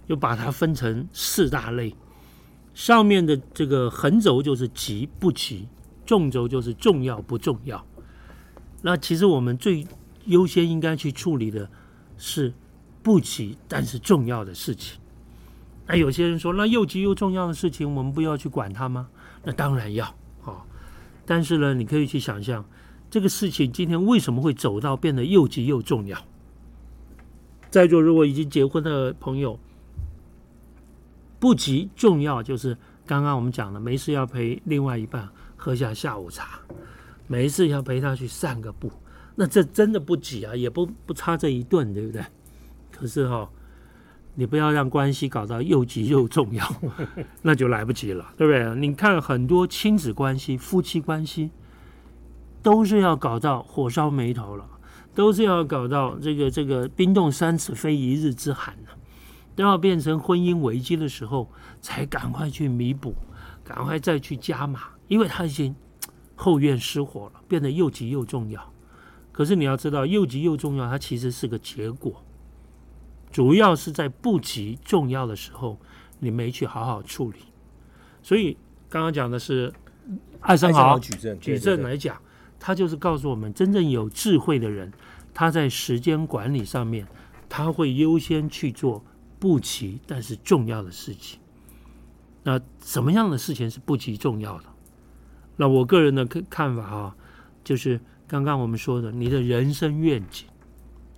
[0.06, 1.94] 又把它分成四大类。
[2.74, 5.66] 上面的这个横轴就是急不急，
[6.08, 7.84] 纵轴就是重要不重要。
[8.80, 9.86] 那其实我们最
[10.24, 11.68] 优先应该去处理的
[12.16, 12.50] 是
[13.02, 14.98] 不急但是重要的事情。
[15.86, 19.06] 那有些人说，那又急又重要的事情，我们不要去管它吗？
[19.44, 20.06] 那当然要
[20.44, 20.62] 哦。
[21.26, 22.64] 但是呢，你可以去想象，
[23.10, 26.18] 这个事情今天为什么会走到变得又急又重要？
[27.68, 29.58] 在座如果已经结婚的朋友，
[31.38, 32.74] 不急重要就是
[33.06, 35.28] 刚刚我们讲的，没事要陪另外一半
[35.68, 36.60] 喝下下午茶，
[37.26, 38.90] 没事要陪他去散个步。
[39.34, 42.24] 那这真的不急啊，也不不差这一顿，对不对？
[42.90, 43.46] 可是哈、
[44.34, 46.66] 你不要让关系搞到又急又重要，
[47.42, 48.74] 那就来不及了，对不对？
[48.80, 51.50] 你看很多亲子关系、夫妻关系，
[52.62, 54.66] 都是要搞到火烧眉头了，
[55.14, 58.96] 都是要搞到这个这个冰冻三尺非一日之寒了，
[59.54, 61.52] 都要变成婚姻危机的时候，
[61.82, 63.14] 才赶快去弥补，
[63.62, 65.74] 赶快再去加码，因为他已经
[66.36, 68.72] 后院失火了，变得又急又重要。
[69.32, 72.24] 可是你要知道，又急又重要，它其实是个结果，
[73.30, 75.78] 主要是在不急重要的时候，
[76.18, 77.38] 你没去好好处理。
[78.22, 78.56] 所以
[78.88, 79.72] 刚刚讲的是
[80.40, 82.20] 艾森豪矩阵，矩阵来讲，
[82.58, 84.92] 他就是告诉我们，真正有智慧的人，
[85.32, 87.06] 他在时间管理上面，
[87.48, 89.04] 他会优先去做
[89.38, 91.38] 不急但是重要的事情。
[92.42, 94.64] 那什么样的事情是不急重要的？
[95.58, 97.16] 那我个人的看看法啊，
[97.62, 100.46] 就是刚刚我们说的，你的人生愿景，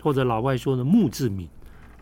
[0.02, 1.46] 或者老外说的墓志铭，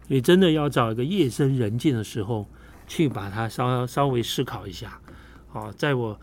[0.06, 2.46] 你真的要找一个夜深人静的时候，
[2.86, 4.98] 去把它稍稍微思考一下。
[5.52, 6.18] 啊，在我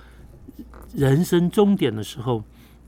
[0.93, 2.41] 人生终点的时候，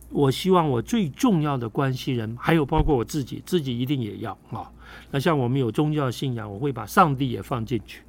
[0.10, 4.72] 我希望我最重要的关系人，还有包括我自己，自己一定也要啊。
[5.12, 8.04] 那像我们有宗教信仰，我会把上帝也放进去。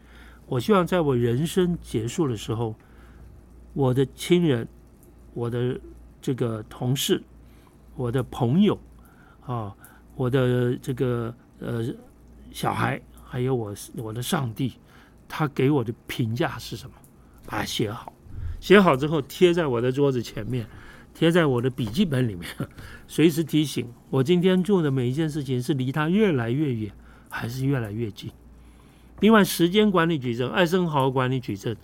[0.46, 2.74] 我希望在我人生结束的时候，
[3.74, 4.68] 我的亲人、
[5.38, 5.80] 我的
[6.20, 7.22] 这个同事、
[7.94, 8.76] 我的朋友
[9.46, 9.72] 啊，
[10.16, 11.86] 我的这个呃
[12.50, 14.72] 小孩，还有我我的上帝，
[15.28, 16.96] 他给我的评价是什么？
[17.46, 18.12] 把它写好，
[18.58, 20.66] 写好之后贴在我的桌子前面，
[21.14, 22.44] 贴在我的笔记本里面，
[23.06, 26.92] 随时提醒我今天做的每一件事情是离他越来越远，
[27.28, 28.28] 还是越来越近。
[29.20, 31.76] 另外，时间管理矩阵，艾森豪管理矩阵，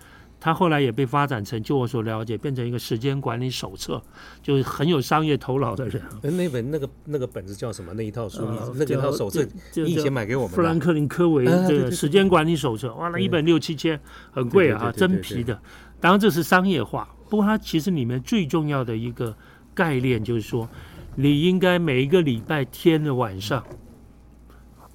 [0.45, 4.03] 它后来也被发展成，就我所了解，变成一个时间管理手册，
[4.43, 6.03] 就是很有商业头脑的人。
[6.21, 7.95] 呃那本那个那个本子叫什么？
[7.95, 9.43] 那一套书，呃你那个套手册，
[9.73, 10.57] 就你以前买给我们的。
[10.57, 13.99] 富兰克林科维这啊对对对个时间管理手册，哇，那一本六七千，
[14.33, 15.59] 很贵啊，真皮的。
[15.99, 19.35] 当然这是商业化，不过它其实里面最重要的一个
[19.73, 20.69] 概念就是说，
[21.15, 23.65] 你应该每一个礼拜天的晚上，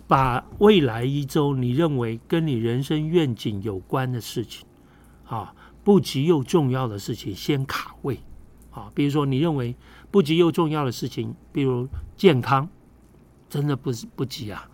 [0.07, 4.67] 把未来一周你认为跟你人生愿景有关的事情，
[5.29, 5.53] 啊，
[5.83, 8.19] 不急又重要的事情先卡位，
[8.71, 9.75] 啊，比如说你认为
[10.11, 12.67] 不急又重要的事情，比如健康，
[13.47, 14.67] 真的不是不急啊。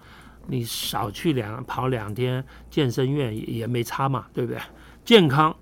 [0.48, 4.62] 你少去两跑两天健身院也也没差嘛，对不对？
[5.04, 5.56] 健康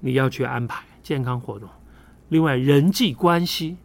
[0.00, 1.68] 你要去安排健康活动。
[2.30, 3.76] 另外人际关系，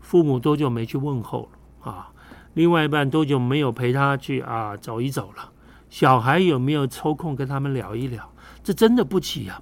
[0.00, 2.12] 父母多久没去问候了啊？
[2.54, 5.52] 另外一半多久没有陪他去啊走一走了？
[5.88, 8.32] 小孩有没有抽空跟他们聊一聊？
[8.62, 9.60] 这真的不急啊，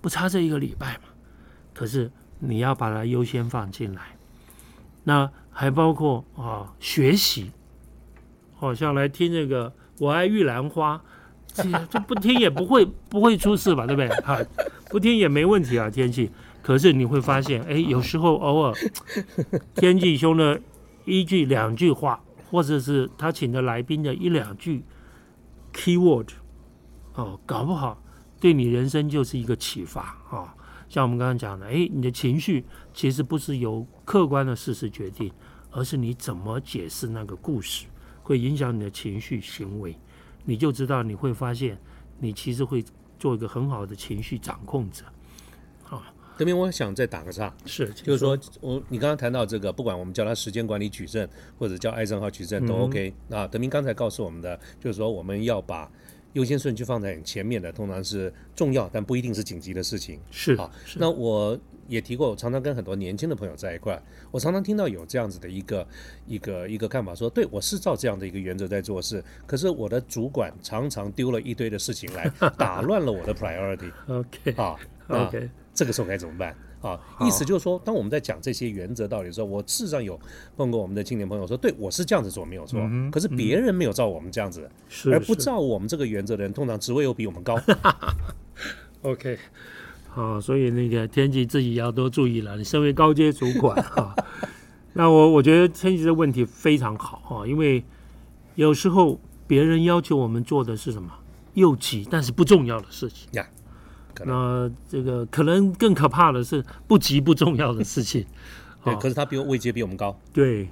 [0.00, 1.04] 不差这一个礼拜嘛？
[1.74, 4.16] 可是你要把它优先放进来，
[5.04, 7.50] 那还包括啊学习，
[8.56, 11.00] 好像来听这个我爱玉兰花，
[11.52, 13.86] 这这不听也不会 不会出事吧？
[13.86, 14.08] 对不对？
[14.20, 14.38] 啊，
[14.90, 16.30] 不听也没问题啊，天气。
[16.62, 18.74] 可是你会发现，哎，有时候偶尔
[19.74, 20.60] 天气兄的
[21.04, 24.84] 一句两句话，或者是他请的来宾的一两句
[25.72, 26.28] key word，
[27.14, 28.01] 哦，搞不好
[28.42, 30.52] 对你人生就是一个启发啊。
[30.88, 35.32] 像我们刚刚讲的，哎，你的情绪其实不是由客观的事实决定，
[35.70, 37.86] 而是你怎么解释那个故事，
[38.24, 39.96] 会影响你的情绪行为。
[40.44, 41.78] 你就知道你会发现，
[42.18, 42.84] 你其实会
[43.16, 45.04] 做一个很好的情绪掌控者。
[45.88, 51.28] 啊德明，我想再打个岔，是，就是说我你刚刚谈到这个，不管我们叫它时间管理矩阵，
[51.58, 53.14] 或者叫艾森豪矩阵都 OK。
[53.28, 55.88] 那德明刚才告诉我们的，就是说我们要把
[56.34, 60.18] 优先顺序放在很前面的，通常是重要但不一定是紧急的事情。
[60.30, 61.58] 是啊，那我
[61.88, 65.86] 也提过，我常常跟很多年轻的朋友在一块，我常常听到有这样子的一个
[66.26, 73.90] 一个一个看法，说对我是照这样的一个原则在做事，可是我的主管常常丢了一堆的事情来 打乱了我的 priority。
[74.08, 74.76] OK 啊
[75.08, 75.50] ，OK。
[75.74, 77.00] 这个时候该怎么办啊？
[77.20, 80.18] 意思就是说，当我们在讲这些原则道理的时候，我事实上有
[80.56, 82.80] 问过我们的青年朋友说，对我是这样子做没有错，
[83.10, 84.68] 可是别人没有照我们这样子，
[85.10, 87.58] 而不照我们这个原则的人，通常职位又比我们高。
[89.02, 89.38] OK，
[90.10, 92.56] 好，所以那个天吉自己要多注意了。
[92.56, 94.14] 你身为高阶主管 哈，
[94.92, 97.82] 那我我觉得天吉的问题非常好哈，因为
[98.54, 101.10] 有时候别人要求我们做的是什么
[101.54, 103.48] 又急但是不重要的事情呀。
[104.24, 108.24] 那这个可能更可怕的是不急不重要的事情，
[108.84, 110.16] 对，可是他比我位阶比我们高。
[110.32, 110.68] 对，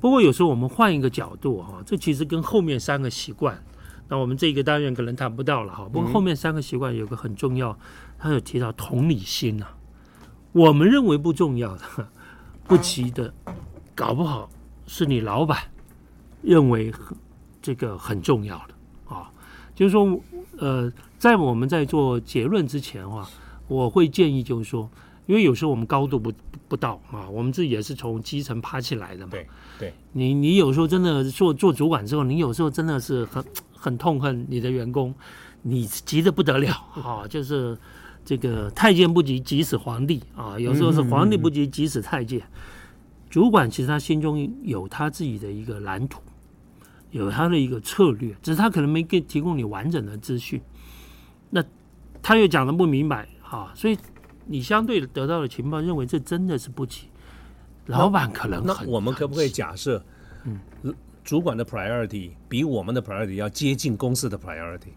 [0.00, 3.62] 不过有时候我们换一个角度哈，这其实跟后面三个习惯，
[4.08, 5.88] 那我们这个单元可能谈不到了哈。
[5.92, 7.78] 不过后面三个习惯有个很重要，
[8.18, 9.66] 他有提到同理心呐。
[10.52, 11.82] 我们认为不重要的、
[12.64, 13.34] 不急的，
[13.94, 14.48] 搞不好
[14.86, 15.58] 是你老板
[16.42, 16.92] 认为
[17.60, 19.30] 这个很重要的啊，
[19.74, 20.18] 就是说
[20.58, 20.92] 呃。
[21.18, 23.26] 在我们在做结论之前啊，
[23.68, 24.88] 我会建议就是说，
[25.24, 26.30] 因为有时候我们高度不
[26.68, 29.30] 不到啊，我们自己也是从基层爬起来的嘛。
[29.30, 29.46] 对，
[29.78, 33.42] 对你你有时候真的做做主管之后，你有时候真的是很
[33.72, 35.12] 很痛恨你的员工，
[35.62, 36.70] 你急得不得了
[37.02, 37.76] 啊，就是
[38.22, 42.40] 这个太监不急急死皇帝啊，有时候是皇帝不急急死太监。
[43.30, 46.20] 主管其实他心中有他自己的一个蓝图，
[47.10, 50.60] 有他的一个策略，只是他可能没给提供你完整的资讯。
[51.50, 51.62] 那
[52.22, 53.96] 他又讲的不明白啊，所以
[54.46, 57.08] 你相对得到的情报认为这真的是不急，
[57.86, 60.04] 老板可能那我们可不可以假设，
[60.44, 60.58] 嗯，
[61.24, 64.90] 主管的 priority 比我们的 priority 要接近公司的 priority，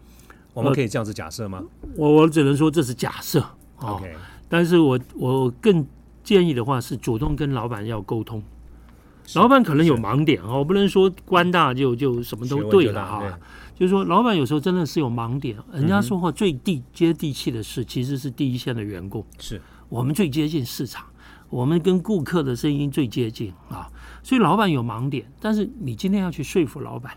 [0.52, 1.62] 我们可以这样子假设吗？
[1.96, 3.44] 我我只能说这是假设
[3.78, 4.12] ，OK，
[4.48, 5.86] 但是我我更
[6.22, 8.42] 建议的话是主动跟老板要沟通，
[9.34, 13.38] 老板可能有盲点啊，我不能说官大就就什么都对了哈。
[13.74, 15.56] 就是说，老板有时候真的是有盲点。
[15.72, 19.24] 人家说话最地接地气的事，其实是第一线的员工。
[19.38, 21.06] 是我们最接近市场，
[21.48, 23.88] 我们跟顾客的声音最接近啊。
[24.22, 27.12] 所以老板有盲点，但是你今天要去说服老板，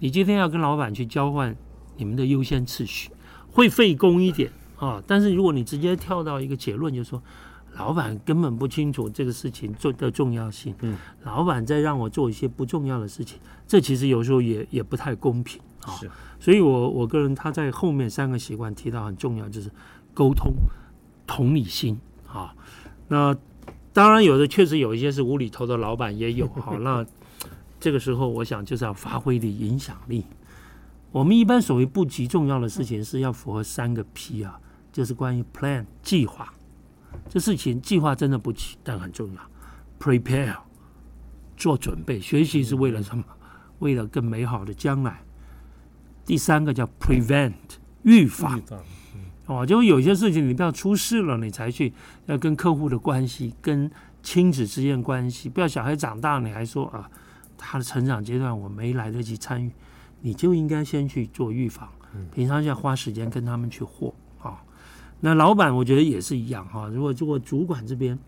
[0.00, 1.54] 你今天要跟老板去交换
[1.96, 3.10] 你们的优先次序，
[3.50, 5.00] 会费工一点啊。
[5.06, 7.22] 但是如果你直接跳到一个结论，就是说。
[7.76, 15.92] 老板根本不清楚这个事情做的重要性，嗯，老板在让我做一些不重要的事情，这其实有时候也也不太公平啊。
[15.94, 19.70] 是，所以我我个人他在后面三个习惯提到很重要，就是
[20.12, 20.52] 沟通、
[21.26, 22.54] 同理心啊。
[23.08, 23.34] 那
[23.92, 26.76] 当然有的确实有一些是无厘头的老板也有哈。
[26.80, 27.04] 那
[27.80, 30.24] 这个时候我想就是要发挥的影响力。
[31.10, 34.58] 我们一般所谓不急重要的事情是要符合三个 P 啊，
[34.92, 36.52] 就是关于 plan 计划。
[37.28, 39.40] 这事情计划真的不急，但很重要。
[39.98, 40.56] Prepare，
[41.56, 43.24] 做准备，学习是为了什么？
[43.78, 45.22] 为了更美好的将来。
[46.24, 47.52] 第三个叫 Prevent，
[48.02, 48.60] 预防。
[49.46, 51.92] 哦，就有些事情你不要出事了，你才去
[52.26, 53.90] 要跟客户的关系、跟
[54.22, 57.10] 亲子之间关系，不要小孩长大你还说啊，
[57.58, 59.72] 他的成长阶段我没来得及参与，
[60.20, 61.88] 你就应该先去做预防。
[62.32, 64.14] 平常要花时间跟他们去和。
[65.24, 68.18] 那老板我觉得也是一样哈，如果如果主管这边，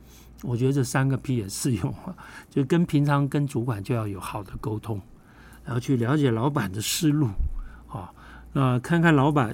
[0.42, 2.14] 我觉得这三个 P 也适用啊，
[2.49, 5.03] 就跟平常跟主管就要有好的沟通，
[5.64, 7.26] 然后去了解老板的思路
[7.88, 8.12] 啊，
[8.53, 9.53] 那看看老板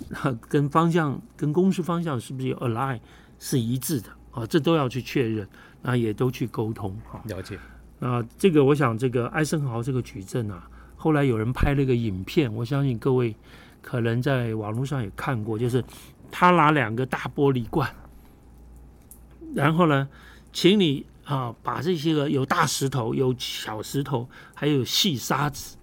[0.50, 3.00] 跟方向跟公司方向是不是有 align
[3.38, 5.48] 是一致的啊，这都要去确认，
[5.80, 7.24] 那也都去沟通啊。
[7.24, 7.58] 了解。
[8.00, 13.34] 那这个我想这个艾森豪这个矩阵啊，后来有人拍了一个影片，我相信各位
[13.80, 15.82] 可能在网络上也看过，就是。
[16.30, 17.94] 他拿两个大玻璃罐，
[19.54, 20.08] 然后呢，
[20.52, 25.76] 请你啊把这些个有大石头、有小石头，还有细沙子。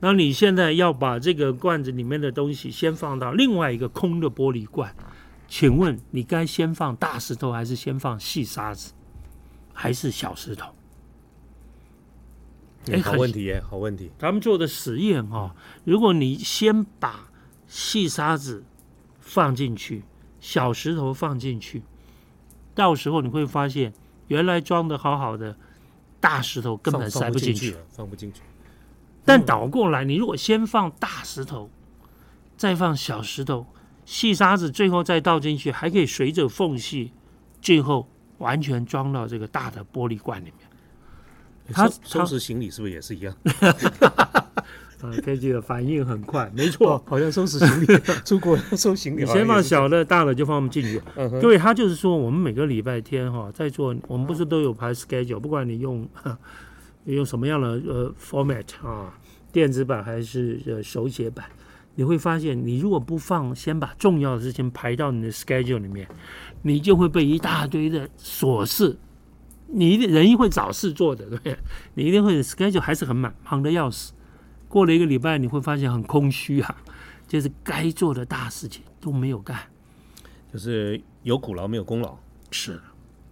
[0.00, 4.94] 那你现在要把这个罐子里面的东西先放到另外一个空的玻璃罐，
[5.46, 8.92] 请问你该先放大石头，还是先放细沙子，
[9.72, 10.74] 还是小石头？
[12.90, 14.10] 哎好问题耶，好问题。
[14.18, 17.30] 他们做的实验哈、如果你先把
[17.68, 18.64] 细沙子
[19.32, 20.02] 放进去，
[20.40, 21.82] 小石头放进去，
[22.74, 23.94] 到时候你会发现，
[24.28, 25.56] 原来装的好好的
[26.20, 27.74] 大石头根本塞不进去。
[27.88, 28.42] 放不进去。
[29.24, 31.70] 但倒过来，你如果先放大石头，
[32.58, 33.66] 再放小石头，
[34.04, 37.12] 细沙子最后再倒进去，还可以随着缝隙，
[37.62, 38.06] 最后
[38.36, 40.68] 完全装到这个大的玻璃罐里面。
[41.72, 43.34] 他收收拾行李是不是也是一样？
[45.02, 47.02] 呃，飞机的反应很快，没错。
[47.06, 47.86] 好像收拾行李，
[48.24, 49.22] 出国要收行李。
[49.22, 51.02] 你先放小的，大的就放进去。
[51.40, 56.08] 各位，他就是说，我们每个礼拜天哈，在做，我们不是都有排 schedule，不管你用
[57.04, 59.12] 你用什么样的呃 format 啊，
[59.50, 61.44] 电子版还是呃手写版，
[61.96, 66.06] 你会发现，你如果不放，先把重要的事情排到你的 schedule 里面，
[66.62, 68.96] 你就会被一大堆的琐事，
[69.66, 71.56] 你一定人一会找事做的，对不对？
[71.94, 74.12] 你一定会 schedule 还是很满，忙得要死。
[74.72, 76.76] 过了一个礼拜，你会发现很空虚啊，
[77.28, 79.58] 就是该做的大事情都没有干。
[80.50, 82.16] 就是有苦劳没有功劳。
[82.50, 82.80] 是，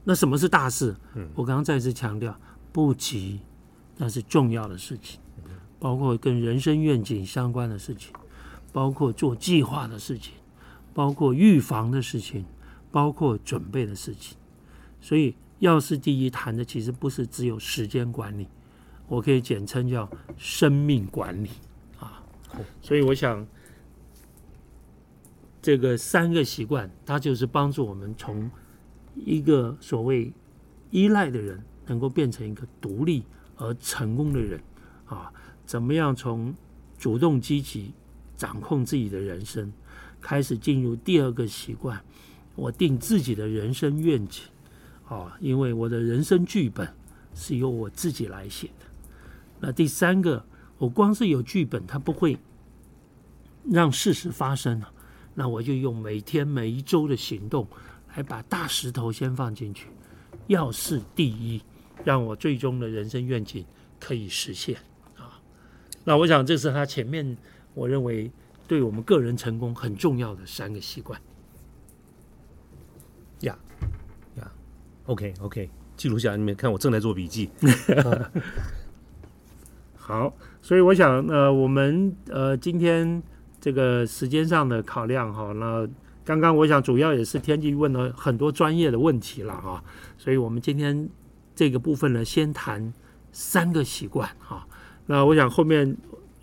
[0.04, 0.94] 那什么是大事？
[1.14, 2.38] 嗯我刚刚再次强调，
[2.72, 3.40] 不急，
[3.96, 5.18] 那是重要的事情，
[5.78, 8.12] 包括跟人生愿景相关的事情，
[8.70, 10.34] 包括做计划的事情，
[10.92, 12.44] 包括预防的事情，
[12.92, 14.36] 包括准备的事情。
[15.00, 18.46] 所以，要事第一谈的其实不是只有时间管理，
[19.10, 20.08] 我可以简称叫
[20.38, 21.50] 生命管理
[21.98, 22.24] 啊。
[22.80, 23.46] 所以，我想。
[25.62, 28.50] 这个三个习惯，它就是帮助我们从
[29.14, 30.32] 一个所谓
[30.90, 33.24] 依赖的人，能够变成一个独立
[33.56, 34.58] 而成功的人
[35.04, 35.30] 啊！
[35.66, 36.54] 怎么样从
[36.96, 37.92] 主动积极
[38.38, 39.70] 掌控自己的人生，
[40.18, 42.02] 开始进入第二个习惯，
[42.54, 44.44] 我定自己的人生愿景
[45.06, 45.36] 啊！
[45.40, 46.90] 因为我的人生剧本
[47.34, 48.86] 是由我自己来写的。
[49.60, 50.44] 那第三个，
[50.78, 52.38] 我光是有剧本，它不会
[53.70, 54.92] 让事实发生啊。
[55.34, 57.66] 那我就用每天每一周的行动
[58.16, 59.88] 来把大石头先放进去，
[60.48, 61.62] 要事第一，
[62.04, 63.64] 让我最终的人生愿景
[63.98, 64.76] 可以实现
[65.16, 65.40] 啊。
[66.04, 67.36] 那我想这是他前面
[67.74, 68.30] 我认为
[68.66, 71.20] 对我们个人成功很重要的三个习惯。
[73.40, 73.56] 呀
[74.36, 74.50] 呀
[75.04, 77.50] ，OK OK，记录下来，你们看我正在做笔记。
[80.10, 83.22] 好，所以我想呃，我们呃今天。
[83.62, 85.86] 这个时间上的考量哈，那
[86.24, 89.84] 刚刚我想主要也是天气问了很多专业的问题了哈，
[90.16, 91.06] 所以我们今天
[91.54, 92.90] 这个部分呢，先谈
[93.32, 94.66] 三个习惯哈。
[95.04, 95.94] 那我想后面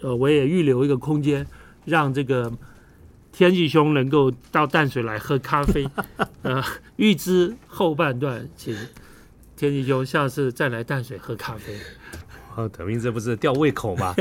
[0.02, 1.44] 呃我也预留一个空间，
[1.86, 2.54] 让这个
[3.32, 5.90] 天气兄能够到淡水来喝咖啡。
[6.44, 6.64] 呃，
[6.98, 8.76] 预知后半段，请
[9.56, 11.74] 天气兄下次再来淡水喝咖啡。
[12.58, 14.16] 哦，德明这不是吊胃口吗？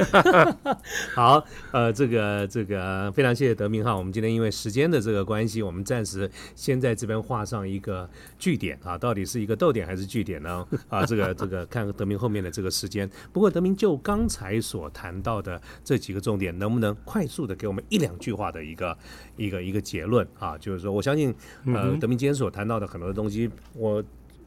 [1.17, 3.97] 好，呃，这个这个非常谢谢德明哈。
[3.97, 8.07] 我们今天因为时间的这个关系，我们暂时先在这边画上一个
[8.39, 10.67] 句点啊，到底是一个逗点还是句点呢？
[10.91, 13.11] 啊，这个这个看德明后面的这个时间。
[13.33, 18.99] 不过德明就刚才所谈到的这几个重点，能不能快速的给我们一两句话的一个
[19.39, 20.59] 一个一个结论啊？
[20.59, 21.35] 就是说，我相信
[21.65, 24.05] 呃，德明今天所谈到的很多的东西，我。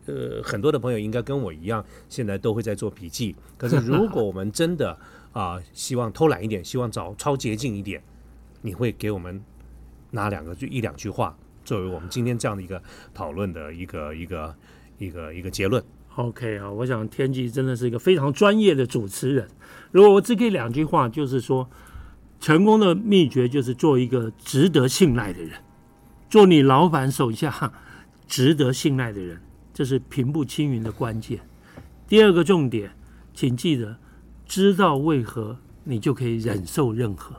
[0.10, 3.36] 呃，很多的朋友应该跟我一样，现在都会在做笔记。
[3.58, 4.98] 可是，如果我们真的
[5.32, 8.02] 啊、希望偷懒一点，希望找超捷径一点，
[8.64, 9.40] 你会给我们
[10.12, 12.82] 哪两个就一两句话，作为我们今天这样的一个
[13.14, 14.56] 讨论的一个一个
[14.98, 15.84] 一个一个结论
[16.16, 19.48] ？OK 啊，我想天际真的是一个非常专业的主持人。
[19.92, 21.70] 如果我只给两句话，就是说，
[22.40, 25.52] 成功的秘诀就是做一个值得信赖的人，
[26.28, 27.72] 做你老板手下
[28.28, 29.42] 值得信赖的人。
[29.80, 31.40] 这是平步青云的关键。
[32.06, 32.92] 第二个重点，
[33.34, 33.96] 请记得，
[34.46, 37.34] 知道为何你就可以忍受任何。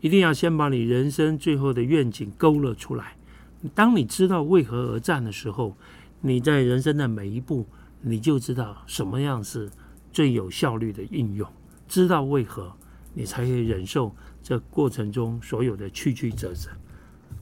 [0.00, 3.16] 一定要先把你人生最后的愿景勾勒出来。
[3.74, 5.76] 当你知道为何而战的时候，
[6.20, 7.66] 你在人生的每一步，
[8.00, 9.68] 你就知道什么样是
[10.12, 11.50] 最有效率的应用。
[11.88, 12.72] 知道为何，
[13.12, 16.70] 你才可以忍受这过程中所有的曲曲折折。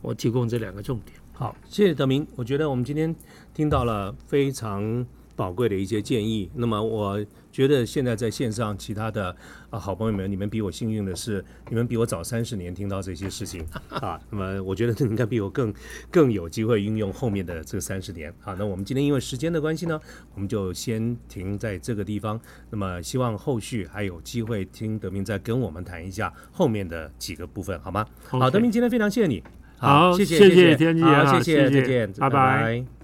[0.00, 1.20] 我提供这两个重点。
[1.34, 2.26] 好，谢谢德明。
[2.36, 3.14] 我觉得我们今天
[3.54, 5.04] 听到了非常
[5.36, 6.50] 宝贵的一些建议。
[6.54, 9.34] 那么我觉得现在在线上其他的
[9.70, 14.20] 啊好朋友们，你们比我幸运的是，你们比我早三十年听到这些事情 啊。
[14.30, 15.72] 那么我觉得应该比我更
[16.10, 18.32] 更有机会运用后面的这三十年。
[18.40, 19.98] 好，那我们今天因为时间的关系呢，
[20.34, 22.38] 我们就先停在这个地方。
[22.70, 28.06] 那么希望后续还有机会听德明再跟我们谈一下后面的几个部分，好吗？
[28.28, 29.42] 好，德明今天非常谢谢你。
[29.78, 32.99] 好，谢谢谢谢天好，谢谢，谢谢再见，拜拜拜